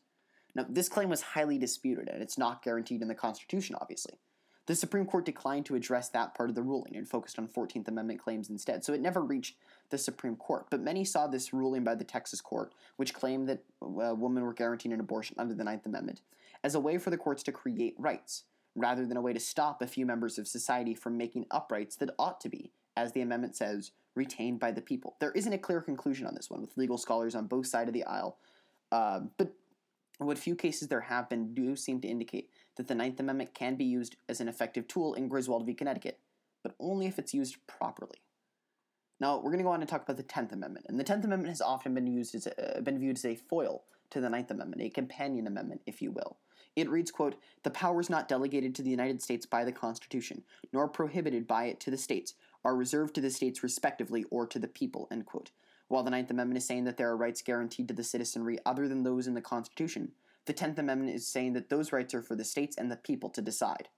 Now, 0.55 0.65
this 0.69 0.89
claim 0.89 1.10
was 1.10 1.22
highly 1.22 1.57
disputed, 1.57 2.10
and 2.10 2.22
it's 2.22 2.38
not 2.38 2.63
guaranteed 2.63 3.01
in 3.01 3.07
the 3.07 3.15
Constitution, 3.15 3.75
obviously. 3.79 4.19
The 4.65 4.75
Supreme 4.75 5.05
Court 5.05 5.25
declined 5.25 5.65
to 5.65 5.75
address 5.75 6.10
that 6.10 6.36
part 6.36 6.50
of 6.50 6.55
the 6.55 6.62
ruling 6.62 6.95
and 6.95 7.07
focused 7.07 7.38
on 7.38 7.48
14th 7.50 7.88
Amendment 7.88 8.22
claims 8.22 8.50
instead, 8.50 8.86
so 8.86 8.93
it 8.93 9.01
never 9.01 9.22
reached 9.22 9.57
the 9.89 9.98
Supreme 9.98 10.38
Court. 10.38 10.67
But 10.69 10.79
many 10.79 11.03
saw 11.03 11.27
this 11.27 11.53
ruling 11.53 11.83
by 11.83 11.95
the 11.95 12.05
Texas 12.05 12.39
court, 12.39 12.74
which 12.95 13.13
claimed 13.13 13.50
that 13.50 13.63
uh, 13.81 14.15
women 14.15 14.43
were 14.43 14.53
guaranteed 14.53 14.93
an 14.93 15.01
abortion 15.01 15.36
under 15.38 15.53
the 15.53 15.65
Ninth 15.65 15.86
Amendment, 15.86 16.22
as 16.63 16.75
a 16.75 16.79
way 16.79 16.98
for 16.98 17.10
the 17.10 17.17
courts 17.17 17.43
to 17.43 17.51
create 17.51 17.95
rights, 17.98 18.45
rather 18.75 19.05
than 19.05 19.17
a 19.17 19.22
way 19.22 19.33
to 19.33 19.39
stop 19.39 19.81
a 19.81 19.88
few 19.88 20.05
members 20.05 20.38
of 20.38 20.48
society 20.48 20.93
from 20.93 21.17
making 21.17 21.45
up 21.51 21.69
rights 21.69 21.98
that 21.98 22.15
ought 22.17 22.39
to 22.39 22.50
be, 22.50 22.72
as 22.95 23.12
the 23.12 23.22
amendment 23.22 23.57
says, 23.57 23.91
retained 24.15 24.60
by 24.60 24.72
the 24.72 24.81
people. 24.81 25.17
There 25.19 25.31
isn't 25.31 25.51
a 25.51 25.57
clear 25.57 25.81
conclusion 25.81 26.25
on 26.25 26.36
this 26.36 26.50
one, 26.50 26.62
with 26.62 26.77
legal 26.77 26.98
scholars 26.98 27.36
on 27.36 27.48
both 27.48 27.67
sides 27.67 27.89
of 27.89 27.93
the 27.93 28.05
aisle, 28.05 28.38
uh, 28.93 29.22
but 29.38 29.51
what 30.20 30.38
few 30.38 30.55
cases 30.55 30.88
there 30.88 31.01
have 31.01 31.29
been 31.29 31.53
do 31.53 31.75
seem 31.75 32.00
to 32.01 32.08
indicate 32.08 32.50
that 32.75 32.88
the 32.88 32.96
Ninth 32.96 33.20
Amendment 33.20 33.53
can 33.53 33.75
be 33.75 33.86
used 33.86 34.15
as 34.29 34.39
an 34.39 34.48
effective 34.48 34.88
tool 34.88 35.13
in 35.13 35.27
Griswold 35.27 35.65
v. 35.65 35.74
Connecticut, 35.74 36.20
but 36.63 36.75
only 36.79 37.05
if 37.08 37.20
it's 37.20 37.34
used 37.34 37.58
properly. 37.67 38.22
Now 39.20 39.38
we're 39.38 39.51
going 39.51 39.58
to 39.58 39.63
go 39.63 39.72
on 39.72 39.82
and 39.82 39.89
talk 39.89 40.03
about 40.03 40.17
the 40.17 40.24
Tenth 40.24 40.51
Amendment, 40.51 40.86
and 40.89 41.00
the 41.00 41.03
Tenth 41.03 41.25
Amendment 41.25 41.50
has 41.50 41.62
often 41.62 41.93
been 41.93 42.08
used 42.08 42.36
as 42.36 42.48
a, 42.48 42.77
uh, 42.77 42.82
been 42.82 43.00
viewed 43.00 43.17
as 43.17 43.25
a 43.25 43.36
foil 43.36 43.84
to 44.10 44.22
the 44.22 44.29
Ninth 44.29 44.51
Amendment, 44.51 44.82
a 44.82 44.89
companion 44.89 45.48
amendment, 45.48 45.82
if 45.86 46.01
you 46.01 46.12
will. 46.12 46.38
It 46.75 46.89
reads, 46.89 47.12
quote, 47.12 47.36
The 47.63 47.70
powers 47.70 48.10
not 48.10 48.27
delegated 48.27 48.74
to 48.75 48.82
the 48.82 48.89
United 48.89 49.22
States 49.22 49.46
by 49.46 49.63
the 49.63 49.72
Constitution, 49.72 50.43
nor 50.72 50.88
prohibited 50.88 51.48
by 51.48 51.65
it 51.65 51.79
to 51.82 51.91
the 51.91 51.98
states, 51.98 52.34
are 52.65 52.75
reserved 52.75 53.15
to 53.15 53.22
the 53.22 53.29
states 53.29 53.63
respectively 53.63 54.25
or 54.29 54.48
to 54.48 54.60
the 54.60 54.67
people, 54.67 55.08
end 55.12 55.25
quote. 55.25 55.51
While 55.87 56.03
the 56.03 56.11
Ninth 56.11 56.31
Amendment 56.31 56.57
is 56.57 56.65
saying 56.65 56.85
that 56.85 56.97
there 56.97 57.09
are 57.09 57.17
rights 57.17 57.41
guaranteed 57.41 57.87
to 57.87 57.93
the 57.93 58.03
citizenry 58.03 58.57
other 58.65 58.87
than 58.87 59.03
those 59.03 59.27
in 59.27 59.33
the 59.33 59.41
Constitution, 59.41 60.13
the 60.45 60.53
Tenth 60.53 60.77
Amendment 60.79 61.15
is 61.15 61.27
saying 61.27 61.53
that 61.53 61.69
those 61.69 61.91
rights 61.93 62.13
are 62.13 62.21
for 62.21 62.35
the 62.35 62.43
states 62.43 62.77
and 62.77 62.91
the 62.91 62.97
people 62.97 63.29
to 63.29 63.41
decide. 63.41 63.89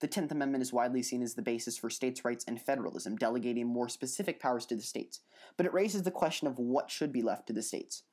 The 0.00 0.06
Tenth 0.06 0.30
Amendment 0.30 0.62
is 0.62 0.72
widely 0.72 1.02
seen 1.02 1.22
as 1.22 1.34
the 1.34 1.42
basis 1.42 1.76
for 1.76 1.90
states' 1.90 2.24
rights 2.24 2.44
and 2.46 2.60
federalism, 2.60 3.16
delegating 3.16 3.66
more 3.66 3.88
specific 3.88 4.40
powers 4.40 4.64
to 4.66 4.76
the 4.76 4.82
states. 4.82 5.20
But 5.56 5.66
it 5.66 5.74
raises 5.74 6.02
the 6.02 6.10
question 6.10 6.46
of 6.46 6.58
what 6.58 6.90
should 6.90 7.12
be 7.12 7.22
left 7.22 7.48
to 7.48 7.52
the 7.52 7.62
states. 7.62 8.04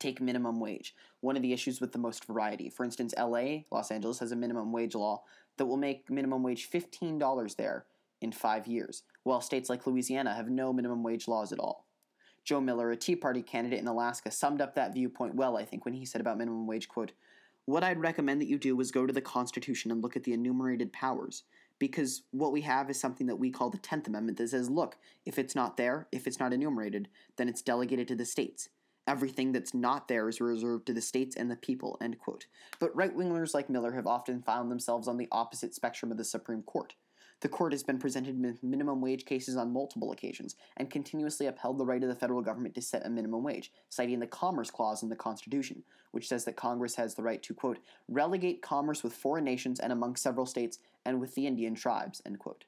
Take 0.00 0.20
minimum 0.20 0.58
wage, 0.58 0.94
one 1.20 1.36
of 1.36 1.42
the 1.42 1.52
issues 1.52 1.80
with 1.80 1.92
the 1.92 1.98
most 1.98 2.24
variety. 2.24 2.68
For 2.68 2.84
instance, 2.84 3.14
LA, 3.16 3.60
Los 3.70 3.92
Angeles, 3.92 4.18
has 4.18 4.32
a 4.32 4.36
minimum 4.36 4.72
wage 4.72 4.94
law 4.94 5.22
that 5.56 5.66
will 5.66 5.76
make 5.76 6.10
minimum 6.10 6.42
wage 6.42 6.68
$15 6.68 7.56
there 7.56 7.86
in 8.20 8.32
five 8.32 8.66
years, 8.66 9.04
while 9.22 9.40
states 9.40 9.70
like 9.70 9.86
Louisiana 9.86 10.34
have 10.34 10.48
no 10.48 10.72
minimum 10.72 11.02
wage 11.04 11.28
laws 11.28 11.52
at 11.52 11.60
all. 11.60 11.83
Joe 12.44 12.60
Miller, 12.60 12.90
a 12.90 12.96
Tea 12.96 13.16
Party 13.16 13.42
candidate 13.42 13.80
in 13.80 13.88
Alaska, 13.88 14.30
summed 14.30 14.60
up 14.60 14.74
that 14.74 14.94
viewpoint 14.94 15.34
well, 15.34 15.56
I 15.56 15.64
think, 15.64 15.84
when 15.84 15.94
he 15.94 16.04
said 16.04 16.20
about 16.20 16.38
minimum 16.38 16.66
wage, 16.66 16.88
quote, 16.88 17.12
What 17.64 17.82
I'd 17.82 18.00
recommend 18.00 18.40
that 18.40 18.48
you 18.48 18.58
do 18.58 18.78
is 18.80 18.90
go 18.90 19.06
to 19.06 19.12
the 19.12 19.20
Constitution 19.20 19.90
and 19.90 20.02
look 20.02 20.16
at 20.16 20.24
the 20.24 20.34
enumerated 20.34 20.92
powers, 20.92 21.44
because 21.78 22.22
what 22.30 22.52
we 22.52 22.60
have 22.62 22.90
is 22.90 23.00
something 23.00 23.26
that 23.26 23.36
we 23.36 23.50
call 23.50 23.70
the 23.70 23.78
10th 23.78 24.06
Amendment 24.06 24.38
that 24.38 24.48
says, 24.48 24.70
look, 24.70 24.96
if 25.26 25.38
it's 25.38 25.54
not 25.54 25.76
there, 25.76 26.06
if 26.12 26.26
it's 26.26 26.38
not 26.38 26.52
enumerated, 26.52 27.08
then 27.36 27.48
it's 27.48 27.62
delegated 27.62 28.08
to 28.08 28.14
the 28.14 28.24
states. 28.24 28.68
Everything 29.06 29.52
that's 29.52 29.74
not 29.74 30.08
there 30.08 30.28
is 30.28 30.40
reserved 30.40 30.86
to 30.86 30.94
the 30.94 31.00
states 31.00 31.36
and 31.36 31.50
the 31.50 31.56
people, 31.56 31.98
end 32.00 32.18
quote. 32.18 32.46
But 32.78 32.94
right 32.96 33.14
wingers 33.14 33.52
like 33.52 33.68
Miller 33.68 33.92
have 33.92 34.06
often 34.06 34.40
found 34.40 34.70
themselves 34.70 35.08
on 35.08 35.18
the 35.18 35.28
opposite 35.30 35.74
spectrum 35.74 36.10
of 36.10 36.16
the 36.16 36.24
Supreme 36.24 36.62
Court. 36.62 36.94
The 37.44 37.50
court 37.50 37.72
has 37.72 37.82
been 37.82 37.98
presented 37.98 38.42
with 38.42 38.62
minimum 38.62 39.02
wage 39.02 39.26
cases 39.26 39.54
on 39.54 39.70
multiple 39.70 40.12
occasions 40.12 40.56
and 40.78 40.90
continuously 40.90 41.44
upheld 41.44 41.76
the 41.76 41.84
right 41.84 42.02
of 42.02 42.08
the 42.08 42.14
federal 42.14 42.40
government 42.40 42.74
to 42.74 42.80
set 42.80 43.04
a 43.04 43.10
minimum 43.10 43.42
wage, 43.42 43.70
citing 43.90 44.18
the 44.18 44.26
Commerce 44.26 44.70
Clause 44.70 45.02
in 45.02 45.10
the 45.10 45.14
Constitution, 45.14 45.82
which 46.12 46.26
says 46.26 46.46
that 46.46 46.56
Congress 46.56 46.94
has 46.94 47.14
the 47.14 47.22
right 47.22 47.42
to, 47.42 47.52
quote, 47.52 47.80
relegate 48.08 48.62
commerce 48.62 49.02
with 49.02 49.12
foreign 49.12 49.44
nations 49.44 49.78
and 49.78 49.92
among 49.92 50.16
several 50.16 50.46
states 50.46 50.78
and 51.04 51.20
with 51.20 51.34
the 51.34 51.46
Indian 51.46 51.74
tribes, 51.74 52.22
end 52.24 52.38
quote. 52.38 52.64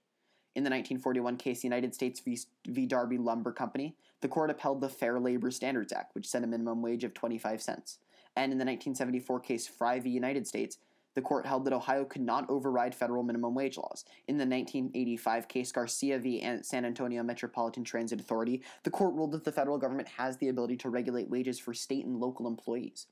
In 0.55 0.63
the 0.63 0.69
1941 0.69 1.39
case 1.39 1.65
United 1.65 1.95
States 1.95 2.21
v. 2.21 2.87
Darby 2.87 3.17
Lumber 3.17 3.53
Company, 3.53 3.97
the 4.21 4.29
court 4.29 4.51
upheld 4.51 4.83
the 4.83 4.91
Fair 4.91 5.19
Labor 5.19 5.51
Standards 5.51 5.91
Act, 5.95 6.15
which 6.15 6.29
set 6.29 6.45
a 6.45 6.47
minimum 6.47 6.83
wage 6.83 7.03
of 7.03 7.15
25 7.15 7.63
cents. 7.63 7.97
And 8.37 8.53
in 8.53 8.59
the 8.59 8.67
1974 8.67 9.41
case 9.41 9.67
Fry 9.67 10.01
v. 10.01 10.11
United 10.11 10.47
States, 10.47 10.77
the 11.17 11.23
court 11.23 11.47
held 11.47 11.65
that 11.65 11.73
Ohio 11.73 12.05
could 12.05 12.21
not 12.21 12.49
override 12.51 12.95
federal 12.95 13.23
minimum 13.23 13.55
wage 13.55 13.79
laws. 13.79 14.05
In 14.29 14.37
the 14.37 14.45
1985 14.45 15.49
case 15.49 15.73
Garcia 15.73 16.19
v. 16.19 16.47
San 16.61 16.85
Antonio 16.85 17.23
Metropolitan 17.23 17.85
Transit 17.85 18.21
Authority, 18.21 18.63
the 18.85 18.91
court 18.91 19.15
ruled 19.15 19.33
that 19.33 19.43
the 19.43 19.51
federal 19.51 19.79
government 19.79 20.09
has 20.09 20.37
the 20.37 20.49
ability 20.49 20.77
to 20.77 20.91
regulate 20.91 21.31
wages 21.31 21.59
for 21.59 21.73
state 21.73 22.05
and 22.05 22.21
local 22.21 22.47
employees. 22.47 23.07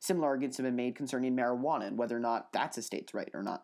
Similar 0.00 0.26
arguments 0.26 0.56
have 0.56 0.64
been 0.64 0.74
made 0.74 0.96
concerning 0.96 1.36
marijuana 1.36 1.86
and 1.86 1.96
whether 1.96 2.16
or 2.16 2.20
not 2.20 2.52
that's 2.52 2.76
a 2.76 2.82
state's 2.82 3.14
right 3.14 3.30
or 3.32 3.44
not. 3.44 3.62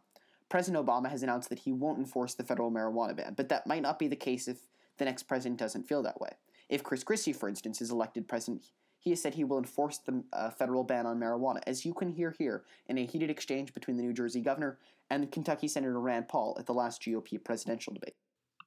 President 0.49 0.87
Obama 0.87 1.11
has 1.11 1.25
announced 1.25 1.49
that 1.49 1.59
he 1.59 1.73
won't 1.73 1.99
enforce 1.99 2.35
the 2.35 2.44
federal 2.44 2.70
marijuana 2.70 3.16
ban, 3.16 3.35
but 3.37 3.49
that 3.49 3.66
might 3.66 3.82
not 3.82 3.99
be 3.99 4.06
the 4.06 4.14
case 4.14 4.47
if 4.47 4.68
the 4.99 5.04
next 5.04 5.25
president 5.25 5.59
doesn't 5.59 5.88
feel 5.88 6.02
that 6.04 6.20
way. 6.20 6.30
If 6.68 6.85
Chris 6.85 7.02
Christie, 7.02 7.32
for 7.32 7.49
instance, 7.49 7.80
is 7.80 7.90
elected 7.90 8.28
president, 8.28 8.62
he 9.00 9.11
has 9.11 9.23
said 9.23 9.35
he 9.35 9.45
will 9.45 9.59
enforce 9.59 9.99
the 9.99 10.23
uh, 10.33 10.50
federal 10.50 10.85
ban 10.85 11.07
on 11.07 11.19
marijuana, 11.19 11.61
as 11.66 11.85
you 11.85 11.95
can 11.95 12.11
hear 12.11 12.35
here 12.38 12.62
in 12.87 12.99
a 12.99 13.07
heated 13.07 13.30
exchange 13.30 13.73
between 13.73 13.97
the 13.97 14.02
New 14.02 14.12
Jersey 14.12 14.40
governor 14.40 14.78
and 15.09 15.33
Kentucky 15.33 15.69
Senator 15.69 15.99
Rand 15.99 16.28
Paul 16.28 16.54
at 16.59 16.66
the 16.66 16.75
last 16.75 17.02
GOP 17.02 17.42
presidential 17.42 17.95
debate. 17.95 18.14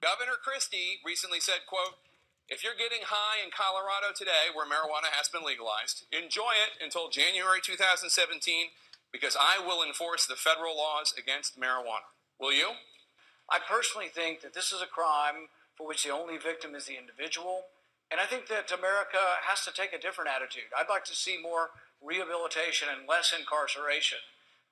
Governor 0.01 0.35
Christie 0.43 0.99
recently 1.05 1.39
said, 1.39 1.63
quote, 1.69 1.95
if 2.49 2.63
you're 2.63 2.75
getting 2.75 3.07
high 3.07 3.39
in 3.39 3.51
Colorado 3.55 4.11
today, 4.13 4.51
where 4.53 4.65
marijuana 4.65 5.13
has 5.15 5.29
been 5.29 5.45
legalized, 5.45 6.03
enjoy 6.11 6.59
it 6.59 6.83
until 6.83 7.07
January 7.07 7.61
2017 7.63 8.75
because 9.13 9.37
I 9.39 9.63
will 9.63 9.85
enforce 9.85 10.25
the 10.25 10.35
federal 10.35 10.75
laws 10.75 11.13
against 11.15 11.55
marijuana. 11.55 12.11
Will 12.41 12.51
you? 12.51 12.75
I 13.49 13.59
personally 13.63 14.09
think 14.09 14.41
that 14.41 14.53
this 14.53 14.73
is 14.73 14.81
a 14.81 14.89
crime 14.89 15.47
for 15.77 15.87
which 15.87 16.03
the 16.03 16.11
only 16.11 16.37
victim 16.37 16.75
is 16.75 16.85
the 16.85 16.97
individual 16.97 17.69
and 18.11 18.19
I 18.19 18.25
think 18.25 18.47
that 18.47 18.71
America 18.71 19.41
has 19.47 19.65
to 19.65 19.73
take 19.73 19.93
a 19.93 20.01
different 20.01 20.29
attitude. 20.29 20.69
I'd 20.77 20.89
like 20.89 21.05
to 21.05 21.15
see 21.15 21.37
more 21.41 21.71
rehabilitation 22.01 22.87
and 22.91 23.07
less 23.07 23.33
incarceration. 23.33 24.19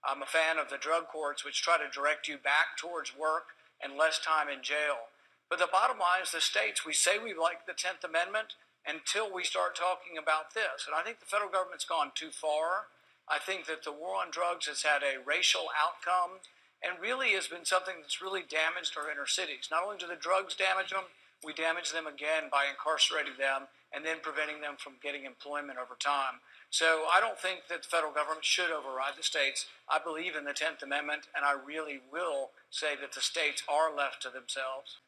I'm 0.04 0.22
a 0.22 0.30
fan 0.30 0.58
of 0.58 0.70
the 0.70 0.82
drug 0.82 1.08
courts, 1.08 1.46
which 1.46 1.62
try 1.62 1.78
to 1.78 1.90
direct 1.90 2.28
you 2.28 2.38
back 2.38 2.78
towards 2.78 3.18
work 3.18 3.54
and 3.82 3.98
less 3.98 4.20
time 4.20 4.50
in 4.50 4.62
jail. 4.62 5.14
But 5.50 5.60
the 5.60 5.70
bottom 5.72 6.00
line 6.00 6.24
is 6.24 6.32
the 6.32 6.42
states, 6.42 6.86
we 6.86 6.94
say 6.94 7.20
we 7.20 7.34
like 7.34 7.66
the 7.66 7.78
10th 7.78 8.08
Amendment 8.08 8.56
until 8.88 9.32
we 9.32 9.44
start 9.44 9.76
talking 9.76 10.18
about 10.18 10.54
this. 10.54 10.88
And 10.88 10.96
I 10.96 11.04
think 11.04 11.20
the 11.20 11.30
federal 11.30 11.52
government's 11.52 11.86
gone 11.86 12.12
too 12.16 12.32
far. 12.32 12.90
I 13.30 13.38
think 13.38 13.66
that 13.68 13.84
the 13.84 13.94
war 13.94 14.18
on 14.18 14.32
drugs 14.32 14.66
has 14.66 14.82
had 14.82 15.04
a 15.04 15.22
racial 15.22 15.70
outcome 15.78 16.42
and 16.82 16.98
really 16.98 17.38
has 17.38 17.48
been 17.48 17.66
something 17.66 18.02
that's 18.02 18.22
really 18.22 18.42
damaged 18.42 18.98
our 18.98 19.12
inner 19.12 19.30
cities. 19.30 19.70
Not 19.70 19.84
only 19.86 19.98
do 19.98 20.08
the 20.10 20.18
drugs 20.18 20.56
damage 20.56 20.90
them, 20.90 21.14
we 21.44 21.54
damage 21.54 21.92
them 21.92 22.08
again 22.08 22.50
by 22.52 22.66
incarcerating 22.70 23.38
them 23.38 23.68
and 23.94 24.06
then 24.06 24.18
preventing 24.22 24.62
them 24.62 24.76
from 24.78 25.02
getting 25.02 25.26
employment 25.26 25.80
over 25.82 25.98
time. 26.00 26.40
So 26.70 27.06
I 27.12 27.20
don't 27.20 27.40
think 27.40 27.68
that 27.68 27.84
the 27.84 27.90
federal 27.90 28.14
government 28.14 28.46
should 28.46 28.72
override 28.72 29.18
the 29.18 29.24
states. 29.24 29.66
I 29.90 30.00
believe 30.00 30.36
in 30.36 30.46
the 30.46 30.56
10th 30.56 30.84
Amendment, 30.84 31.28
and 31.36 31.44
I 31.44 31.54
really 31.54 32.00
will 32.12 32.52
say 32.70 32.96
that 33.02 33.12
the 33.12 33.22
states 33.22 33.64
are 33.68 33.94
left 33.94 34.22
to 34.24 34.30
themselves. 34.30 35.04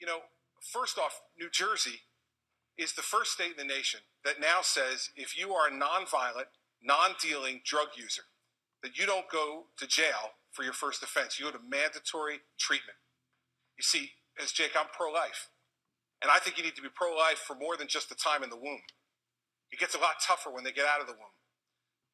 You 0.00 0.06
know, 0.06 0.26
first 0.60 0.98
off, 0.98 1.22
New 1.38 1.50
Jersey 1.50 2.02
is 2.76 2.94
the 2.94 3.02
first 3.02 3.32
state 3.32 3.52
in 3.52 3.68
the 3.68 3.72
nation 3.72 4.00
that 4.24 4.40
now 4.40 4.60
says 4.62 5.10
if 5.14 5.38
you 5.38 5.52
are 5.52 5.68
a 5.68 5.70
nonviolent, 5.70 6.50
non 6.82 7.10
dealing 7.20 7.60
drug 7.64 7.88
user, 7.94 8.22
that 8.82 8.98
you 8.98 9.06
don't 9.06 9.28
go 9.30 9.66
to 9.76 9.86
jail 9.86 10.34
for 10.50 10.64
your 10.64 10.72
first 10.72 11.02
offense. 11.02 11.38
You 11.38 11.46
go 11.46 11.52
to 11.52 11.62
mandatory 11.62 12.40
treatment. 12.58 12.98
You 13.76 13.82
see, 13.82 14.12
as 14.42 14.52
Jake, 14.52 14.72
I'm 14.78 14.90
pro 14.92 15.10
life. 15.10 15.48
And 16.22 16.30
I 16.30 16.38
think 16.38 16.58
you 16.58 16.64
need 16.64 16.76
to 16.76 16.82
be 16.82 16.92
pro 16.92 17.16
life 17.16 17.38
for 17.38 17.56
more 17.56 17.76
than 17.76 17.88
just 17.88 18.08
the 18.08 18.14
time 18.14 18.42
in 18.42 18.50
the 18.50 18.60
womb. 18.60 18.84
It 19.72 19.78
gets 19.78 19.94
a 19.94 19.98
lot 19.98 20.20
tougher 20.20 20.50
when 20.50 20.64
they 20.64 20.72
get 20.72 20.84
out 20.84 21.00
of 21.00 21.06
the 21.06 21.14
womb. 21.14 21.36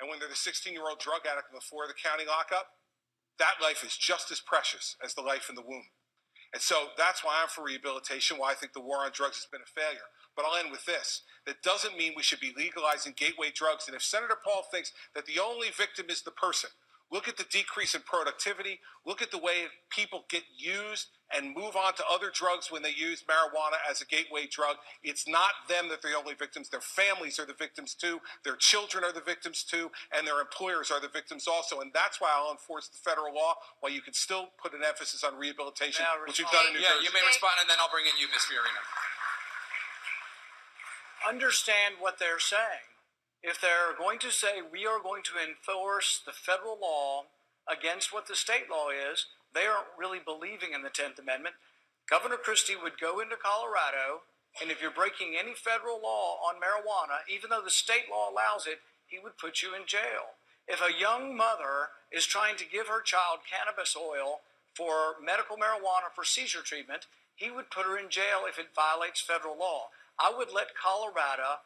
And 0.00 0.10
when 0.10 0.18
they're 0.18 0.28
the 0.28 0.36
16 0.36 0.72
year 0.72 0.86
old 0.88 1.00
drug 1.00 1.24
addict 1.24 1.50
of 1.50 1.62
the 1.62 1.94
county 2.02 2.24
lockup, 2.26 2.78
that 3.38 3.60
life 3.62 3.84
is 3.84 3.96
just 3.96 4.30
as 4.30 4.40
precious 4.40 4.96
as 5.02 5.14
the 5.14 5.22
life 5.22 5.48
in 5.48 5.56
the 5.56 5.66
womb. 5.66 5.90
And 6.52 6.62
so 6.62 6.94
that's 6.96 7.24
why 7.24 7.42
I'm 7.42 7.48
for 7.48 7.64
rehabilitation, 7.64 8.38
why 8.38 8.52
I 8.52 8.54
think 8.54 8.72
the 8.72 8.80
war 8.80 9.04
on 9.04 9.10
drugs 9.12 9.36
has 9.36 9.48
been 9.50 9.60
a 9.60 9.68
failure. 9.68 10.08
But 10.36 10.44
I'll 10.44 10.56
end 10.56 10.70
with 10.70 10.84
this. 10.84 11.22
That 11.44 11.62
doesn't 11.62 11.96
mean 11.96 12.12
we 12.16 12.22
should 12.22 12.40
be 12.40 12.54
legalizing 12.56 13.14
gateway 13.16 13.50
drugs. 13.52 13.88
And 13.88 13.96
if 13.96 14.02
Senator 14.02 14.36
Paul 14.42 14.64
thinks 14.70 14.92
that 15.14 15.26
the 15.26 15.40
only 15.40 15.68
victim 15.74 16.06
is 16.08 16.22
the 16.22 16.30
person, 16.30 16.70
Look 17.10 17.28
at 17.28 17.36
the 17.36 17.44
decrease 17.44 17.94
in 17.94 18.02
productivity. 18.02 18.80
Look 19.04 19.22
at 19.22 19.30
the 19.30 19.38
way 19.38 19.66
people 19.90 20.24
get 20.28 20.42
used 20.56 21.08
and 21.34 21.54
move 21.54 21.76
on 21.76 21.94
to 21.94 22.04
other 22.10 22.30
drugs 22.32 22.70
when 22.70 22.82
they 22.82 22.94
use 22.94 23.24
marijuana 23.26 23.78
as 23.88 24.00
a 24.00 24.06
gateway 24.06 24.46
drug. 24.50 24.76
It's 25.02 25.26
not 25.26 25.66
them 25.68 25.88
that 25.88 26.04
are 26.04 26.10
the 26.10 26.16
only 26.16 26.34
victims. 26.34 26.68
Their 26.68 26.80
families 26.80 27.38
are 27.38 27.46
the 27.46 27.54
victims 27.58 27.94
too. 27.94 28.20
Their 28.44 28.56
children 28.56 29.04
are 29.04 29.12
the 29.12 29.20
victims 29.20 29.64
too. 29.64 29.90
And 30.16 30.26
their 30.26 30.40
employers 30.40 30.90
are 30.90 31.00
the 31.00 31.08
victims 31.08 31.46
also. 31.48 31.80
And 31.80 31.90
that's 31.92 32.20
why 32.20 32.30
I'll 32.34 32.52
enforce 32.52 32.88
the 32.88 32.98
federal 32.98 33.34
law 33.34 33.54
while 33.80 33.92
you 33.92 34.02
can 34.02 34.14
still 34.14 34.50
put 34.62 34.74
an 34.74 34.80
emphasis 34.86 35.24
on 35.24 35.36
rehabilitation, 35.36 36.04
which 36.26 36.38
you've 36.38 36.50
done 36.50 36.66
in 36.68 36.74
New 36.74 36.80
yeah, 36.80 36.94
Jersey. 36.98 37.06
you 37.06 37.12
may 37.12 37.26
respond 37.26 37.58
and 37.60 37.68
then 37.70 37.76
I'll 37.80 37.90
bring 37.90 38.06
in 38.06 38.14
you, 38.20 38.28
Ms. 38.30 38.46
Fiorina. 38.46 38.82
Understand 41.26 41.96
what 41.98 42.18
they're 42.18 42.38
saying 42.38 42.86
if 43.46 43.60
they're 43.60 43.94
going 43.96 44.18
to 44.18 44.30
say 44.30 44.58
we 44.60 44.86
are 44.86 44.98
going 44.98 45.22
to 45.22 45.38
enforce 45.38 46.20
the 46.24 46.32
federal 46.32 46.78
law 46.80 47.30
against 47.70 48.12
what 48.12 48.26
the 48.26 48.34
state 48.34 48.66
law 48.70 48.90
is, 48.90 49.26
they 49.56 49.64
aren't 49.64 49.96
really 49.96 50.20
believing 50.20 50.76
in 50.76 50.84
the 50.84 50.92
10th 50.92 51.18
Amendment. 51.18 51.56
Governor 52.04 52.36
Christie 52.36 52.76
would 52.76 53.00
go 53.00 53.18
into 53.18 53.40
Colorado, 53.40 54.28
and 54.60 54.70
if 54.70 54.84
you're 54.84 54.92
breaking 54.92 55.32
any 55.32 55.56
federal 55.56 55.96
law 55.96 56.36
on 56.44 56.60
marijuana, 56.60 57.24
even 57.24 57.48
though 57.48 57.64
the 57.64 57.72
state 57.72 58.12
law 58.12 58.28
allows 58.28 58.68
it, 58.68 58.84
he 59.08 59.18
would 59.18 59.40
put 59.40 59.62
you 59.62 59.74
in 59.74 59.88
jail. 59.88 60.36
If 60.68 60.84
a 60.84 60.92
young 60.92 61.36
mother 61.36 61.96
is 62.12 62.26
trying 62.26 62.56
to 62.56 62.68
give 62.68 62.86
her 62.86 63.00
child 63.00 63.40
cannabis 63.48 63.96
oil 63.96 64.44
for 64.74 65.16
medical 65.24 65.56
marijuana 65.56 66.12
for 66.14 66.24
seizure 66.24 66.62
treatment, 66.62 67.06
he 67.34 67.50
would 67.50 67.70
put 67.70 67.86
her 67.86 67.96
in 67.96 68.10
jail 68.10 68.44
if 68.44 68.58
it 68.58 68.76
violates 68.76 69.20
federal 69.20 69.58
law. 69.58 69.88
I 70.18 70.32
would 70.36 70.52
let 70.52 70.76
Colorado 70.76 71.64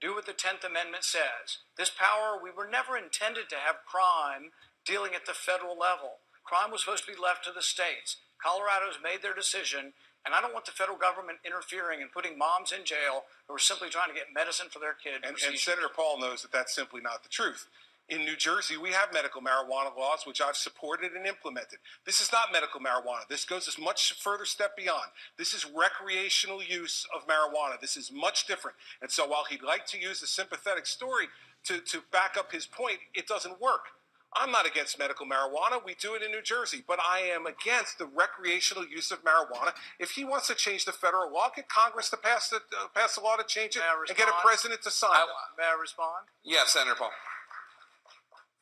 do 0.00 0.14
what 0.14 0.26
the 0.26 0.32
10th 0.32 0.64
Amendment 0.66 1.04
says. 1.04 1.62
This 1.78 1.90
power, 1.90 2.36
we 2.36 2.50
were 2.50 2.68
never 2.68 2.96
intended 2.96 3.48
to 3.50 3.56
have 3.56 3.86
crime 3.86 4.50
dealing 4.84 5.14
at 5.14 5.26
the 5.26 5.34
federal 5.34 5.78
level. 5.78 6.21
Crime 6.44 6.70
was 6.70 6.82
supposed 6.82 7.06
to 7.06 7.12
be 7.12 7.18
left 7.18 7.44
to 7.44 7.52
the 7.54 7.62
states. 7.62 8.18
Colorado's 8.42 8.98
made 9.02 9.22
their 9.22 9.34
decision, 9.34 9.94
and 10.26 10.34
I 10.34 10.40
don't 10.40 10.52
want 10.52 10.66
the 10.66 10.72
federal 10.74 10.98
government 10.98 11.38
interfering 11.46 12.02
and 12.02 12.10
putting 12.10 12.36
moms 12.36 12.72
in 12.72 12.84
jail 12.84 13.24
who 13.46 13.54
are 13.54 13.62
simply 13.62 13.88
trying 13.88 14.08
to 14.08 14.14
get 14.14 14.34
medicine 14.34 14.66
for 14.70 14.78
their 14.78 14.94
kid. 14.94 15.22
And, 15.22 15.36
and 15.46 15.58
Senator 15.58 15.88
Paul 15.88 16.18
knows 16.18 16.42
that 16.42 16.50
that's 16.50 16.74
simply 16.74 17.00
not 17.00 17.22
the 17.22 17.30
truth 17.30 17.68
in 18.08 18.24
New 18.24 18.36
Jersey, 18.36 18.76
we 18.76 18.90
have 18.90 19.12
medical 19.12 19.40
marijuana 19.40 19.96
laws, 19.96 20.26
which 20.26 20.40
I've 20.40 20.56
supported 20.56 21.12
and 21.12 21.26
implemented. 21.26 21.78
This 22.04 22.20
is 22.20 22.30
not 22.32 22.52
medical 22.52 22.80
marijuana. 22.80 23.26
This 23.28 23.44
goes 23.44 23.74
a 23.74 23.80
much 23.80 24.12
further 24.20 24.44
step 24.44 24.76
beyond. 24.76 25.10
This 25.38 25.54
is 25.54 25.64
recreational 25.64 26.62
use 26.62 27.06
of 27.14 27.26
marijuana. 27.26 27.80
This 27.80 27.96
is 27.96 28.10
much 28.12 28.46
different. 28.46 28.76
And 29.00 29.10
so 29.10 29.26
while 29.26 29.44
he'd 29.48 29.62
like 29.62 29.86
to 29.86 29.98
use 29.98 30.22
a 30.22 30.26
sympathetic 30.26 30.86
story 30.86 31.28
to, 31.64 31.80
to 31.80 32.02
back 32.12 32.36
up 32.36 32.52
his 32.52 32.66
point, 32.66 32.98
it 33.14 33.26
doesn't 33.26 33.60
work. 33.60 33.86
I'm 34.34 34.50
not 34.50 34.66
against 34.66 34.98
medical 34.98 35.26
marijuana. 35.26 35.84
We 35.84 35.94
do 35.94 36.14
it 36.14 36.22
in 36.22 36.30
New 36.30 36.42
Jersey, 36.42 36.82
but 36.86 36.98
I 36.98 37.20
am 37.20 37.46
against 37.46 37.98
the 37.98 38.06
recreational 38.06 38.86
use 38.86 39.10
of 39.10 39.18
marijuana. 39.24 39.72
If 39.98 40.12
he 40.12 40.24
wants 40.24 40.46
to 40.48 40.54
change 40.54 40.84
the 40.84 40.92
federal 40.92 41.32
law, 41.32 41.50
get 41.54 41.68
Congress 41.68 42.08
to 42.10 42.16
pass 42.16 42.48
the 42.48 42.56
uh, 42.56 42.88
pass 42.94 43.16
a 43.16 43.20
law 43.20 43.36
to 43.36 43.44
change 43.44 43.76
it 43.76 43.82
and 44.08 44.16
get 44.16 44.28
a 44.28 44.32
president 44.42 44.82
to 44.82 44.90
sign 44.90 45.10
I, 45.12 45.22
it. 45.22 45.28
May 45.58 45.64
I 45.64 45.80
respond? 45.80 46.26
Yes, 46.44 46.70
Senator 46.70 46.96
Paul 46.96 47.10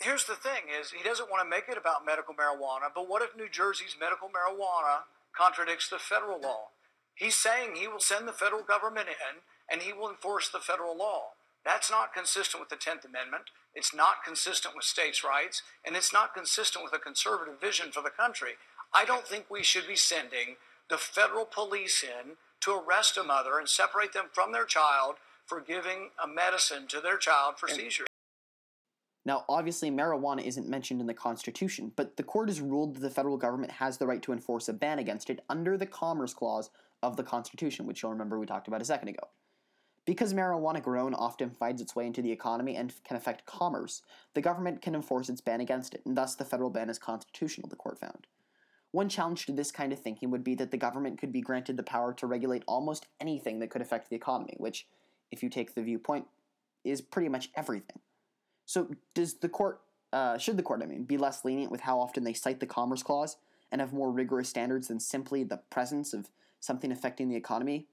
here's 0.02 0.24
the 0.24 0.34
thing 0.34 0.72
is 0.72 0.92
he 0.92 1.04
doesn't 1.04 1.28
want 1.28 1.44
to 1.44 1.50
make 1.50 1.68
it 1.68 1.76
about 1.76 2.06
medical 2.06 2.32
marijuana 2.32 2.88
but 2.94 3.06
what 3.06 3.20
if 3.20 3.36
new 3.36 3.50
jersey's 3.52 3.94
medical 4.00 4.32
marijuana 4.32 5.04
contradicts 5.36 5.88
the 5.88 5.98
federal 5.98 6.40
law. 6.40 6.70
He's 7.14 7.34
saying 7.34 7.76
he 7.76 7.88
will 7.88 8.00
send 8.00 8.26
the 8.26 8.32
federal 8.32 8.62
government 8.62 9.08
in 9.08 9.42
and 9.70 9.82
he 9.82 9.92
will 9.92 10.08
enforce 10.08 10.48
the 10.48 10.58
federal 10.58 10.96
law. 10.96 11.36
That's 11.64 11.90
not 11.90 12.14
consistent 12.14 12.60
with 12.60 12.70
the 12.70 12.76
10th 12.76 13.04
Amendment. 13.04 13.44
It's 13.74 13.94
not 13.94 14.24
consistent 14.24 14.74
with 14.74 14.84
states' 14.84 15.22
rights, 15.22 15.62
and 15.84 15.94
it's 15.94 16.12
not 16.12 16.34
consistent 16.34 16.84
with 16.84 16.94
a 16.94 16.98
conservative 16.98 17.60
vision 17.60 17.92
for 17.92 18.02
the 18.02 18.10
country. 18.10 18.52
I 18.92 19.04
don't 19.04 19.26
think 19.26 19.46
we 19.50 19.62
should 19.62 19.86
be 19.86 19.96
sending 19.96 20.56
the 20.88 20.98
federal 20.98 21.44
police 21.44 22.02
in 22.02 22.32
to 22.62 22.72
arrest 22.72 23.16
a 23.16 23.22
mother 23.22 23.58
and 23.58 23.68
separate 23.68 24.12
them 24.12 24.26
from 24.32 24.52
their 24.52 24.64
child 24.64 25.16
for 25.46 25.60
giving 25.60 26.10
a 26.22 26.26
medicine 26.26 26.86
to 26.88 27.00
their 27.00 27.16
child 27.16 27.54
for 27.58 27.68
seizures. 27.68 28.06
Now, 29.24 29.44
obviously, 29.48 29.90
marijuana 29.90 30.42
isn't 30.42 30.68
mentioned 30.68 31.00
in 31.00 31.06
the 31.06 31.14
Constitution, 31.14 31.92
but 31.94 32.16
the 32.16 32.22
court 32.22 32.48
has 32.48 32.60
ruled 32.60 32.96
that 32.96 33.00
the 33.00 33.10
federal 33.10 33.36
government 33.36 33.72
has 33.72 33.98
the 33.98 34.06
right 34.06 34.22
to 34.22 34.32
enforce 34.32 34.68
a 34.68 34.72
ban 34.72 34.98
against 34.98 35.28
it 35.28 35.44
under 35.48 35.76
the 35.76 35.86
Commerce 35.86 36.32
Clause 36.32 36.70
of 37.02 37.16
the 37.16 37.22
Constitution, 37.22 37.86
which 37.86 38.02
you'll 38.02 38.12
remember 38.12 38.38
we 38.38 38.46
talked 38.46 38.66
about 38.66 38.80
a 38.80 38.84
second 38.84 39.08
ago. 39.08 39.28
Because 40.10 40.34
marijuana 40.34 40.82
grown 40.82 41.14
often 41.14 41.50
finds 41.50 41.80
its 41.80 41.94
way 41.94 42.04
into 42.04 42.20
the 42.20 42.32
economy 42.32 42.74
and 42.74 42.92
can 43.04 43.16
affect 43.16 43.46
commerce, 43.46 44.02
the 44.34 44.40
government 44.40 44.82
can 44.82 44.96
enforce 44.96 45.28
its 45.28 45.40
ban 45.40 45.60
against 45.60 45.94
it, 45.94 46.02
and 46.04 46.16
thus 46.16 46.34
the 46.34 46.44
federal 46.44 46.68
ban 46.68 46.90
is 46.90 46.98
constitutional, 46.98 47.68
the 47.68 47.76
court 47.76 48.00
found. 48.00 48.26
One 48.90 49.08
challenge 49.08 49.46
to 49.46 49.52
this 49.52 49.70
kind 49.70 49.92
of 49.92 50.00
thinking 50.00 50.32
would 50.32 50.42
be 50.42 50.56
that 50.56 50.72
the 50.72 50.76
government 50.76 51.20
could 51.20 51.30
be 51.32 51.40
granted 51.40 51.76
the 51.76 51.84
power 51.84 52.12
to 52.14 52.26
regulate 52.26 52.64
almost 52.66 53.06
anything 53.20 53.60
that 53.60 53.70
could 53.70 53.82
affect 53.82 54.10
the 54.10 54.16
economy, 54.16 54.56
which, 54.56 54.88
if 55.30 55.44
you 55.44 55.48
take 55.48 55.76
the 55.76 55.82
viewpoint, 55.84 56.26
is 56.82 57.00
pretty 57.00 57.28
much 57.28 57.50
everything. 57.54 58.00
So, 58.66 58.90
does 59.14 59.34
the 59.34 59.48
court, 59.48 59.80
uh, 60.12 60.38
should 60.38 60.56
the 60.56 60.64
court, 60.64 60.82
I 60.82 60.86
mean, 60.86 61.04
be 61.04 61.18
less 61.18 61.44
lenient 61.44 61.70
with 61.70 61.82
how 61.82 62.00
often 62.00 62.24
they 62.24 62.34
cite 62.34 62.58
the 62.58 62.66
Commerce 62.66 63.04
Clause 63.04 63.36
and 63.70 63.80
have 63.80 63.92
more 63.92 64.10
rigorous 64.10 64.48
standards 64.48 64.88
than 64.88 64.98
simply 64.98 65.44
the 65.44 65.58
presence 65.70 66.12
of 66.12 66.30
something 66.58 66.90
affecting 66.90 67.28
the 67.28 67.36
economy? 67.36 67.86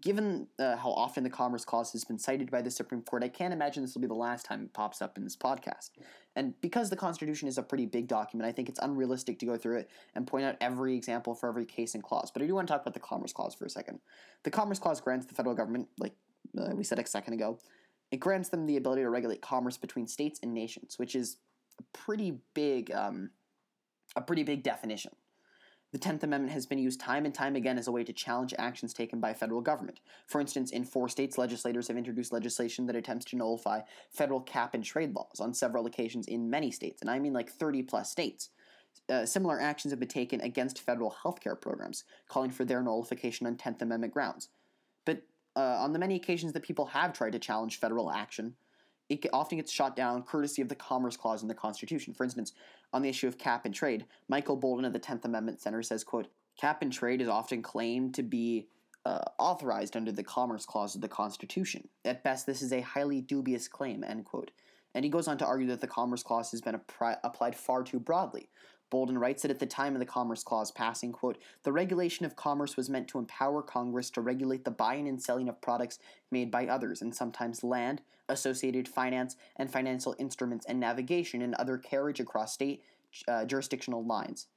Given 0.00 0.46
uh, 0.60 0.76
how 0.76 0.90
often 0.90 1.24
the 1.24 1.30
Commerce 1.30 1.64
Clause 1.64 1.92
has 1.92 2.04
been 2.04 2.18
cited 2.18 2.50
by 2.50 2.62
the 2.62 2.70
Supreme 2.70 3.02
Court, 3.02 3.24
I 3.24 3.28
can't 3.28 3.52
imagine 3.52 3.82
this 3.82 3.94
will 3.94 4.00
be 4.00 4.06
the 4.06 4.14
last 4.14 4.46
time 4.46 4.62
it 4.62 4.72
pops 4.72 5.02
up 5.02 5.18
in 5.18 5.24
this 5.24 5.36
podcast. 5.36 5.90
And 6.36 6.54
because 6.60 6.88
the 6.88 6.96
Constitution 6.96 7.48
is 7.48 7.58
a 7.58 7.62
pretty 7.64 7.86
big 7.86 8.06
document, 8.06 8.48
I 8.48 8.52
think 8.52 8.68
it's 8.68 8.78
unrealistic 8.80 9.40
to 9.40 9.46
go 9.46 9.56
through 9.56 9.78
it 9.78 9.90
and 10.14 10.26
point 10.26 10.44
out 10.44 10.56
every 10.60 10.96
example 10.96 11.34
for 11.34 11.48
every 11.48 11.66
case 11.66 11.94
and 11.94 12.02
clause. 12.02 12.30
But 12.30 12.42
I 12.42 12.46
do 12.46 12.54
want 12.54 12.68
to 12.68 12.72
talk 12.72 12.82
about 12.82 12.94
the 12.94 13.00
Commerce 13.00 13.32
Clause 13.32 13.54
for 13.54 13.64
a 13.64 13.70
second. 13.70 13.98
The 14.44 14.50
Commerce 14.50 14.78
Clause 14.78 15.00
grants 15.00 15.26
the 15.26 15.34
federal 15.34 15.54
government, 15.54 15.88
like 15.98 16.14
uh, 16.56 16.70
we 16.74 16.84
said 16.84 17.00
a 17.00 17.06
second 17.06 17.34
ago, 17.34 17.58
it 18.12 18.20
grants 18.20 18.50
them 18.50 18.66
the 18.66 18.76
ability 18.76 19.02
to 19.02 19.10
regulate 19.10 19.42
commerce 19.42 19.76
between 19.76 20.06
states 20.06 20.38
and 20.42 20.54
nations, 20.54 20.98
which 20.98 21.16
is 21.16 21.38
a 21.80 21.82
pretty 21.96 22.38
big, 22.54 22.92
um, 22.92 23.30
a 24.14 24.20
pretty 24.20 24.44
big 24.44 24.62
definition. 24.62 25.12
The 25.92 25.98
Tenth 25.98 26.24
Amendment 26.24 26.54
has 26.54 26.64
been 26.64 26.78
used 26.78 27.00
time 27.00 27.26
and 27.26 27.34
time 27.34 27.54
again 27.54 27.76
as 27.76 27.86
a 27.86 27.92
way 27.92 28.02
to 28.02 28.14
challenge 28.14 28.54
actions 28.58 28.94
taken 28.94 29.20
by 29.20 29.34
federal 29.34 29.60
government. 29.60 30.00
For 30.26 30.40
instance, 30.40 30.70
in 30.70 30.84
four 30.84 31.06
states, 31.10 31.36
legislators 31.36 31.88
have 31.88 31.98
introduced 31.98 32.32
legislation 32.32 32.86
that 32.86 32.96
attempts 32.96 33.26
to 33.26 33.36
nullify 33.36 33.82
federal 34.10 34.40
cap 34.40 34.72
and 34.72 34.82
trade 34.82 35.14
laws 35.14 35.38
on 35.38 35.52
several 35.52 35.84
occasions 35.84 36.26
in 36.26 36.48
many 36.48 36.70
states, 36.70 37.02
and 37.02 37.10
I 37.10 37.18
mean 37.18 37.34
like 37.34 37.50
30 37.50 37.82
plus 37.82 38.10
states. 38.10 38.48
Uh, 39.08 39.26
similar 39.26 39.60
actions 39.60 39.92
have 39.92 40.00
been 40.00 40.08
taken 40.08 40.40
against 40.40 40.80
federal 40.80 41.14
healthcare 41.22 41.60
programs, 41.60 42.04
calling 42.26 42.50
for 42.50 42.64
their 42.64 42.82
nullification 42.82 43.46
on 43.46 43.56
Tenth 43.56 43.82
Amendment 43.82 44.14
grounds. 44.14 44.48
But 45.04 45.22
uh, 45.56 45.76
on 45.80 45.92
the 45.92 45.98
many 45.98 46.16
occasions 46.16 46.54
that 46.54 46.62
people 46.62 46.86
have 46.86 47.12
tried 47.12 47.32
to 47.32 47.38
challenge 47.38 47.78
federal 47.78 48.10
action, 48.10 48.54
it 49.12 49.30
often 49.32 49.58
gets 49.58 49.70
shot 49.70 49.96
down 49.96 50.22
courtesy 50.22 50.62
of 50.62 50.68
the 50.68 50.74
Commerce 50.74 51.16
Clause 51.16 51.42
in 51.42 51.48
the 51.48 51.54
Constitution. 51.54 52.14
For 52.14 52.24
instance, 52.24 52.52
on 52.92 53.02
the 53.02 53.08
issue 53.08 53.28
of 53.28 53.38
cap 53.38 53.64
and 53.64 53.74
trade, 53.74 54.06
Michael 54.28 54.58
Boldin 54.58 54.86
of 54.86 54.92
the 54.92 54.98
Tenth 54.98 55.24
Amendment 55.24 55.60
Center 55.60 55.82
says, 55.82 56.04
quote, 56.04 56.28
cap 56.60 56.82
and 56.82 56.92
trade 56.92 57.20
is 57.20 57.28
often 57.28 57.62
claimed 57.62 58.14
to 58.14 58.22
be 58.22 58.68
uh, 59.04 59.20
authorized 59.38 59.96
under 59.96 60.12
the 60.12 60.22
Commerce 60.22 60.64
Clause 60.64 60.94
of 60.94 61.00
the 61.00 61.08
Constitution. 61.08 61.88
At 62.04 62.22
best, 62.22 62.46
this 62.46 62.62
is 62.62 62.72
a 62.72 62.80
highly 62.80 63.20
dubious 63.20 63.68
claim, 63.68 64.04
end 64.04 64.24
quote. 64.24 64.50
And 64.94 65.04
he 65.04 65.10
goes 65.10 65.26
on 65.26 65.38
to 65.38 65.46
argue 65.46 65.68
that 65.68 65.80
the 65.80 65.86
Commerce 65.86 66.22
Clause 66.22 66.50
has 66.50 66.60
been 66.60 66.78
appri- 66.78 67.18
applied 67.24 67.56
far 67.56 67.82
too 67.82 67.98
broadly. 67.98 68.48
Boldin 68.92 69.18
writes 69.18 69.42
that 69.42 69.50
at 69.50 69.58
the 69.58 69.66
time 69.66 69.94
of 69.94 70.00
the 70.00 70.06
Commerce 70.06 70.44
Clause 70.44 70.70
passing, 70.70 71.12
quote, 71.12 71.38
the 71.62 71.72
regulation 71.72 72.26
of 72.26 72.36
commerce 72.36 72.76
was 72.76 72.90
meant 72.90 73.08
to 73.08 73.18
empower 73.18 73.62
Congress 73.62 74.10
to 74.10 74.20
regulate 74.20 74.64
the 74.64 74.70
buying 74.70 75.08
and 75.08 75.20
selling 75.20 75.48
of 75.48 75.60
products 75.62 75.98
made 76.30 76.50
by 76.50 76.66
others, 76.66 77.00
and 77.00 77.14
sometimes 77.14 77.64
land, 77.64 78.02
associated 78.28 78.86
finance 78.86 79.36
and 79.56 79.72
financial 79.72 80.14
instruments, 80.18 80.66
and 80.66 80.78
navigation 80.78 81.40
and 81.40 81.54
other 81.54 81.78
carriage 81.78 82.20
across 82.20 82.52
state 82.52 82.82
uh, 83.26 83.44
jurisdictional 83.46 84.04
lines. 84.04 84.48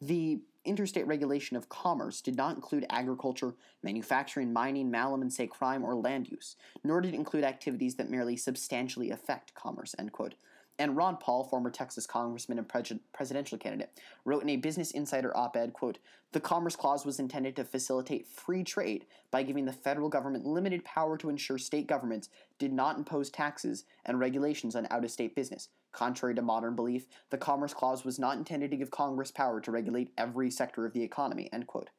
The 0.00 0.40
interstate 0.64 1.06
regulation 1.06 1.56
of 1.56 1.68
commerce 1.68 2.20
did 2.20 2.36
not 2.36 2.56
include 2.56 2.86
agriculture, 2.90 3.54
manufacturing, 3.82 4.52
mining, 4.52 4.90
malum 4.90 5.22
in 5.22 5.30
se 5.30 5.46
crime, 5.46 5.84
or 5.84 5.94
land 5.94 6.28
use, 6.30 6.56
nor 6.82 7.00
did 7.00 7.14
it 7.14 7.16
include 7.16 7.44
activities 7.44 7.94
that 7.96 8.10
merely 8.10 8.36
substantially 8.36 9.10
affect 9.10 9.54
commerce, 9.54 9.94
end 9.98 10.12
quote. 10.12 10.34
And 10.78 10.96
Ron 10.96 11.16
Paul, 11.18 11.44
former 11.44 11.70
Texas 11.70 12.06
congressman 12.06 12.58
and 12.58 12.68
pre- 12.68 13.00
presidential 13.12 13.56
candidate, 13.58 13.90
wrote 14.24 14.42
in 14.42 14.48
a 14.48 14.56
Business 14.56 14.90
Insider 14.90 15.36
op-ed, 15.36 15.72
quote, 15.72 15.98
"The 16.32 16.40
Commerce 16.40 16.74
Clause 16.74 17.06
was 17.06 17.20
intended 17.20 17.54
to 17.56 17.64
facilitate 17.64 18.26
free 18.26 18.64
trade 18.64 19.06
by 19.30 19.44
giving 19.44 19.66
the 19.66 19.72
federal 19.72 20.08
government 20.08 20.44
limited 20.44 20.84
power 20.84 21.16
to 21.18 21.28
ensure 21.28 21.58
state 21.58 21.86
governments 21.86 22.28
did 22.58 22.72
not 22.72 22.98
impose 22.98 23.30
taxes 23.30 23.84
and 24.04 24.18
regulations 24.18 24.74
on 24.74 24.88
out-of-state 24.90 25.36
business. 25.36 25.68
Contrary 25.92 26.34
to 26.34 26.42
modern 26.42 26.74
belief, 26.74 27.06
the 27.30 27.38
Commerce 27.38 27.72
Clause 27.72 28.04
was 28.04 28.18
not 28.18 28.36
intended 28.36 28.72
to 28.72 28.76
give 28.76 28.90
Congress 28.90 29.30
power 29.30 29.60
to 29.60 29.70
regulate 29.70 30.12
every 30.18 30.50
sector 30.50 30.84
of 30.84 30.92
the 30.92 31.04
economy." 31.04 31.48
End 31.52 31.68
quote. 31.68 31.90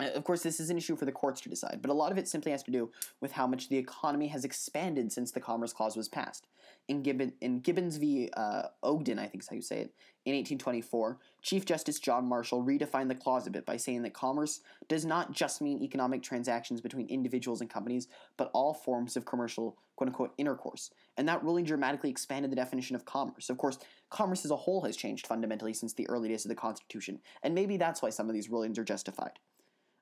Uh, 0.00 0.10
of 0.14 0.24
course, 0.24 0.42
this 0.42 0.58
is 0.58 0.70
an 0.70 0.76
issue 0.76 0.96
for 0.96 1.04
the 1.04 1.12
courts 1.12 1.40
to 1.40 1.48
decide, 1.48 1.80
but 1.80 1.90
a 1.90 1.94
lot 1.94 2.10
of 2.10 2.18
it 2.18 2.26
simply 2.26 2.50
has 2.50 2.64
to 2.64 2.72
do 2.72 2.90
with 3.20 3.32
how 3.32 3.46
much 3.46 3.68
the 3.68 3.78
economy 3.78 4.28
has 4.28 4.44
expanded 4.44 5.12
since 5.12 5.30
the 5.30 5.40
Commerce 5.40 5.72
Clause 5.72 5.96
was 5.96 6.08
passed. 6.08 6.48
In, 6.88 7.02
Gibbon, 7.02 7.34
in 7.40 7.60
Gibbons 7.60 7.98
v. 7.98 8.30
Uh, 8.34 8.62
Ogden, 8.82 9.18
I 9.18 9.26
think 9.26 9.42
is 9.42 9.48
how 9.48 9.56
you 9.56 9.62
say 9.62 9.80
it, 9.80 9.94
in 10.24 10.34
1824, 10.34 11.18
Chief 11.42 11.64
Justice 11.64 11.98
John 11.98 12.26
Marshall 12.26 12.64
redefined 12.64 13.08
the 13.08 13.14
clause 13.14 13.46
a 13.46 13.50
bit 13.50 13.64
by 13.64 13.76
saying 13.76 14.02
that 14.02 14.12
commerce 14.12 14.60
does 14.88 15.04
not 15.04 15.32
just 15.32 15.62
mean 15.62 15.82
economic 15.82 16.22
transactions 16.22 16.80
between 16.80 17.06
individuals 17.08 17.60
and 17.60 17.70
companies, 17.70 18.08
but 18.36 18.50
all 18.52 18.74
forms 18.74 19.16
of 19.16 19.24
commercial 19.24 19.76
quote 19.96 20.08
unquote 20.08 20.34
intercourse. 20.36 20.90
And 21.16 21.26
that 21.28 21.42
ruling 21.42 21.64
dramatically 21.64 22.10
expanded 22.10 22.50
the 22.50 22.56
definition 22.56 22.94
of 22.94 23.04
commerce. 23.04 23.48
Of 23.48 23.58
course, 23.58 23.78
commerce 24.10 24.44
as 24.44 24.50
a 24.50 24.56
whole 24.56 24.82
has 24.82 24.96
changed 24.96 25.26
fundamentally 25.26 25.72
since 25.72 25.94
the 25.94 26.08
early 26.08 26.28
days 26.28 26.44
of 26.44 26.50
the 26.50 26.54
Constitution, 26.54 27.20
and 27.42 27.54
maybe 27.54 27.76
that's 27.76 28.02
why 28.02 28.10
some 28.10 28.28
of 28.28 28.34
these 28.34 28.50
rulings 28.50 28.78
are 28.78 28.84
justified 28.84 29.38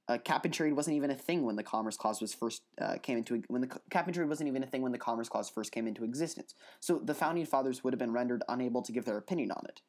uh, 0.09 0.19
cap 0.19 0.45
and 0.45 0.55
trade 0.55 0.73
wasn't 0.73 0.97
even 0.97 1.11
a 1.11 1.17
thing 1.17 1.43
when 1.43 1.57
the 1.57 1.63
Commerce 1.63 1.97
Clause 1.97 2.21
was 2.21 2.33
first 2.33 2.63
uh, 2.81 2.97
came 3.03 3.19
into 3.19 3.43
when 3.49 3.61
the 3.61 3.81
cap 3.91 4.07
and 4.07 4.15
trade 4.15 4.29
wasn't 4.29 4.49
even 4.49 4.63
a 4.63 4.67
thing 4.67 4.83
when 4.83 4.93
the 4.93 4.99
Commerce 4.99 5.29
Clause 5.29 5.49
first 5.49 5.73
came 5.73 5.87
into 5.87 6.05
existence. 6.05 6.55
So 6.81 7.01
the 7.03 7.15
founding 7.15 7.45
fathers 7.45 7.83
would 7.83 7.93
have 7.93 7.99
been 7.99 8.13
rendered 8.13 8.45
unable 8.49 8.83
to 8.83 8.93
give 8.93 9.05
their 9.05 9.17
opinion 9.17 9.51
on 9.51 9.65
it. 9.69 9.81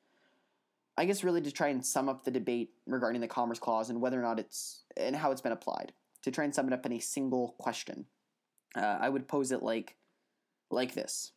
I 0.98 1.06
guess 1.06 1.24
really 1.24 1.42
to 1.42 1.52
try 1.52 1.68
and 1.68 1.86
sum 1.86 2.10
up 2.10 2.24
the 2.24 2.32
debate 2.32 2.72
regarding 2.88 3.22
the 3.22 3.28
Commerce 3.28 3.60
Clause 3.60 3.92
and 3.92 4.02
whether 4.02 4.20
or 4.20 4.24
not 4.24 4.40
it's 4.40 4.84
and 4.96 5.16
how 5.16 5.32
it's 5.32 5.42
been 5.42 5.52
applied. 5.52 5.94
To 6.24 6.32
try 6.32 6.44
and 6.44 6.54
sum 6.54 6.68
it 6.68 6.74
up 6.74 6.86
in 6.86 6.94
a 6.94 7.00
single 7.00 7.56
question, 7.60 8.06
uh, 8.76 8.98
I 9.00 9.08
would 9.10 9.28
pose 9.28 9.52
it 9.52 9.62
like 9.62 9.96
like 10.72 10.96
this. 10.96 11.32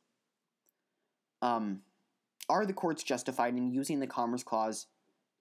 Um, 1.42 1.82
are 2.48 2.66
the 2.66 2.72
courts 2.72 3.02
justified 3.02 3.56
in 3.56 3.70
using 3.70 4.00
the 4.00 4.06
Commerce 4.06 4.42
Clause 4.42 4.86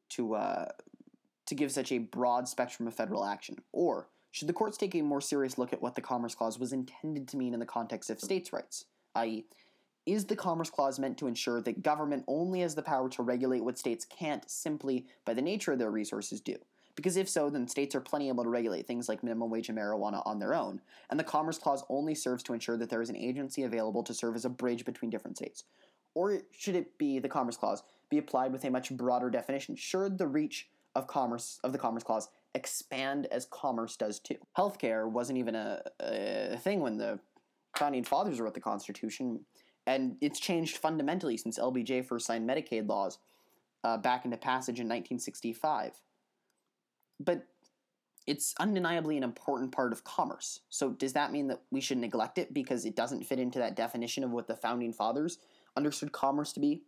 to 0.09 0.35
uh, 0.35 0.65
to 1.49 1.55
give 1.55 1.71
such 1.71 1.91
a 1.91 1.97
broad 1.97 2.47
spectrum 2.47 2.87
of 2.87 2.93
federal 2.93 3.25
action? 3.25 3.57
Or 3.71 4.07
should 4.31 4.47
the 4.47 4.53
courts 4.53 4.77
take 4.77 4.95
a 4.95 5.01
more 5.01 5.21
serious 5.21 5.57
look 5.57 5.73
at 5.73 5.81
what 5.81 5.95
the 5.95 6.01
Commerce 6.01 6.35
Clause 6.35 6.59
was 6.59 6.71
intended 6.71 7.27
to 7.27 7.37
mean 7.37 7.53
in 7.53 7.59
the 7.59 7.65
context 7.65 8.09
of 8.09 8.19
states' 8.19 8.53
rights? 8.53 8.85
I.e., 9.15 9.45
is 10.05 10.25
the 10.25 10.35
Commerce 10.35 10.69
Clause 10.69 10.97
meant 10.97 11.17
to 11.17 11.27
ensure 11.27 11.61
that 11.61 11.83
government 11.83 12.23
only 12.27 12.61
has 12.61 12.73
the 12.73 12.81
power 12.81 13.09
to 13.09 13.21
regulate 13.21 13.63
what 13.63 13.77
states 13.77 14.05
can't 14.05 14.49
simply, 14.49 15.05
by 15.25 15.33
the 15.33 15.41
nature 15.41 15.71
of 15.71 15.79
their 15.79 15.91
resources, 15.91 16.41
do? 16.41 16.55
Because 16.95 17.17
if 17.17 17.29
so, 17.29 17.49
then 17.49 17.67
states 17.67 17.95
are 17.95 18.01
plenty 18.01 18.27
able 18.27 18.43
to 18.43 18.49
regulate 18.49 18.87
things 18.87 19.07
like 19.07 19.23
minimum 19.23 19.49
wage 19.49 19.69
and 19.69 19.77
marijuana 19.77 20.21
on 20.25 20.39
their 20.39 20.53
own, 20.53 20.81
and 21.09 21.19
the 21.19 21.23
Commerce 21.23 21.57
Clause 21.57 21.83
only 21.89 22.15
serves 22.15 22.43
to 22.43 22.53
ensure 22.53 22.77
that 22.77 22.89
there 22.89 23.01
is 23.01 23.09
an 23.09 23.15
agency 23.15 23.63
available 23.63 24.03
to 24.03 24.13
serve 24.13 24.35
as 24.35 24.45
a 24.45 24.49
bridge 24.49 24.85
between 24.85 25.09
different 25.09 25.37
states. 25.37 25.63
Or 26.13 26.39
should 26.57 26.75
it 26.75 26.97
be, 26.97 27.19
the 27.19 27.29
Commerce 27.29 27.57
Clause, 27.57 27.83
be 28.09 28.17
applied 28.17 28.51
with 28.51 28.65
a 28.65 28.69
much 28.69 28.91
broader 28.91 29.29
definition? 29.29 29.75
Should 29.75 30.17
the 30.17 30.27
reach 30.27 30.69
of 30.95 31.07
commerce 31.07 31.59
of 31.63 31.71
the 31.71 31.77
Commerce 31.77 32.03
Clause 32.03 32.29
expand 32.55 33.27
as 33.27 33.45
commerce 33.45 33.95
does 33.95 34.19
too. 34.19 34.37
Healthcare 34.57 35.09
wasn't 35.09 35.37
even 35.37 35.55
a, 35.55 35.81
a 35.99 36.57
thing 36.57 36.79
when 36.79 36.97
the 36.97 37.19
founding 37.77 38.03
fathers 38.03 38.39
wrote 38.39 38.53
the 38.53 38.59
Constitution, 38.59 39.41
and 39.85 40.17
it's 40.21 40.39
changed 40.39 40.77
fundamentally 40.77 41.37
since 41.37 41.59
LBJ 41.59 42.05
first 42.05 42.25
signed 42.25 42.49
Medicaid 42.49 42.87
laws 42.87 43.19
uh, 43.83 43.97
back 43.97 44.25
into 44.25 44.37
passage 44.37 44.79
in 44.79 44.87
1965. 44.87 45.93
But 47.19 47.45
it's 48.27 48.53
undeniably 48.59 49.17
an 49.17 49.23
important 49.23 49.71
part 49.71 49.91
of 49.91 50.03
commerce. 50.03 50.59
So 50.69 50.91
does 50.91 51.13
that 51.13 51.31
mean 51.31 51.47
that 51.47 51.61
we 51.71 51.81
should 51.81 51.97
neglect 51.97 52.37
it 52.37 52.53
because 52.53 52.85
it 52.85 52.95
doesn't 52.95 53.25
fit 53.25 53.39
into 53.39 53.59
that 53.59 53.75
definition 53.75 54.23
of 54.23 54.31
what 54.31 54.47
the 54.47 54.55
founding 54.55 54.93
fathers 54.93 55.39
understood 55.75 56.11
commerce 56.11 56.53
to 56.53 56.59
be? 56.59 56.83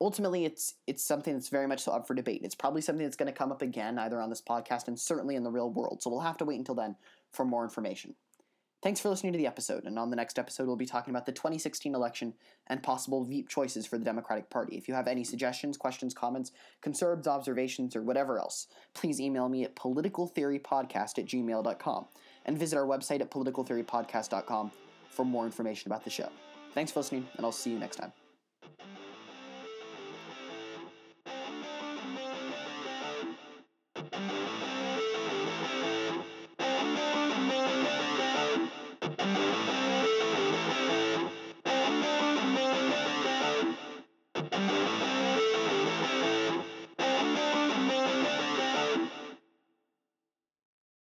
Ultimately 0.00 0.44
it's 0.44 0.74
it's 0.86 1.04
something 1.04 1.34
that's 1.34 1.48
very 1.48 1.66
much 1.66 1.80
so 1.80 1.92
up 1.92 2.06
for 2.06 2.14
debate. 2.14 2.42
It's 2.44 2.54
probably 2.54 2.82
something 2.82 3.04
that's 3.04 3.16
going 3.16 3.32
to 3.32 3.38
come 3.38 3.52
up 3.52 3.62
again 3.62 3.98
either 3.98 4.20
on 4.20 4.30
this 4.30 4.42
podcast 4.42 4.88
and 4.88 4.98
certainly 4.98 5.36
in 5.36 5.44
the 5.44 5.50
real 5.50 5.70
world. 5.70 6.02
So 6.02 6.10
we'll 6.10 6.20
have 6.20 6.38
to 6.38 6.44
wait 6.44 6.58
until 6.58 6.74
then 6.74 6.96
for 7.30 7.44
more 7.44 7.64
information. 7.64 8.14
Thanks 8.82 8.98
for 8.98 9.10
listening 9.10 9.32
to 9.32 9.38
the 9.38 9.46
episode, 9.46 9.84
and 9.84 9.96
on 9.96 10.10
the 10.10 10.16
next 10.16 10.40
episode, 10.40 10.66
we'll 10.66 10.74
be 10.74 10.86
talking 10.86 11.14
about 11.14 11.24
the 11.24 11.30
2016 11.30 11.94
election 11.94 12.34
and 12.66 12.82
possible 12.82 13.22
Veep 13.22 13.48
choices 13.48 13.86
for 13.86 13.96
the 13.96 14.04
Democratic 14.04 14.50
Party. 14.50 14.76
If 14.76 14.88
you 14.88 14.94
have 14.94 15.06
any 15.06 15.22
suggestions, 15.22 15.76
questions, 15.76 16.12
comments, 16.12 16.50
concerns, 16.80 17.28
observations, 17.28 17.94
or 17.94 18.02
whatever 18.02 18.40
else, 18.40 18.66
please 18.92 19.20
email 19.20 19.48
me 19.48 19.62
at 19.62 19.76
politicaltheorypodcast 19.76 21.18
at 21.20 21.26
gmail.com 21.26 22.06
and 22.44 22.58
visit 22.58 22.76
our 22.76 22.86
website 22.86 23.20
at 23.20 23.30
politicaltheorypodcast.com 23.30 24.72
for 25.10 25.24
more 25.24 25.46
information 25.46 25.88
about 25.88 26.02
the 26.02 26.10
show. 26.10 26.28
Thanks 26.74 26.90
for 26.90 26.98
listening, 26.98 27.28
and 27.36 27.46
I'll 27.46 27.52
see 27.52 27.70
you 27.70 27.78
next 27.78 27.96
time. 27.96 28.12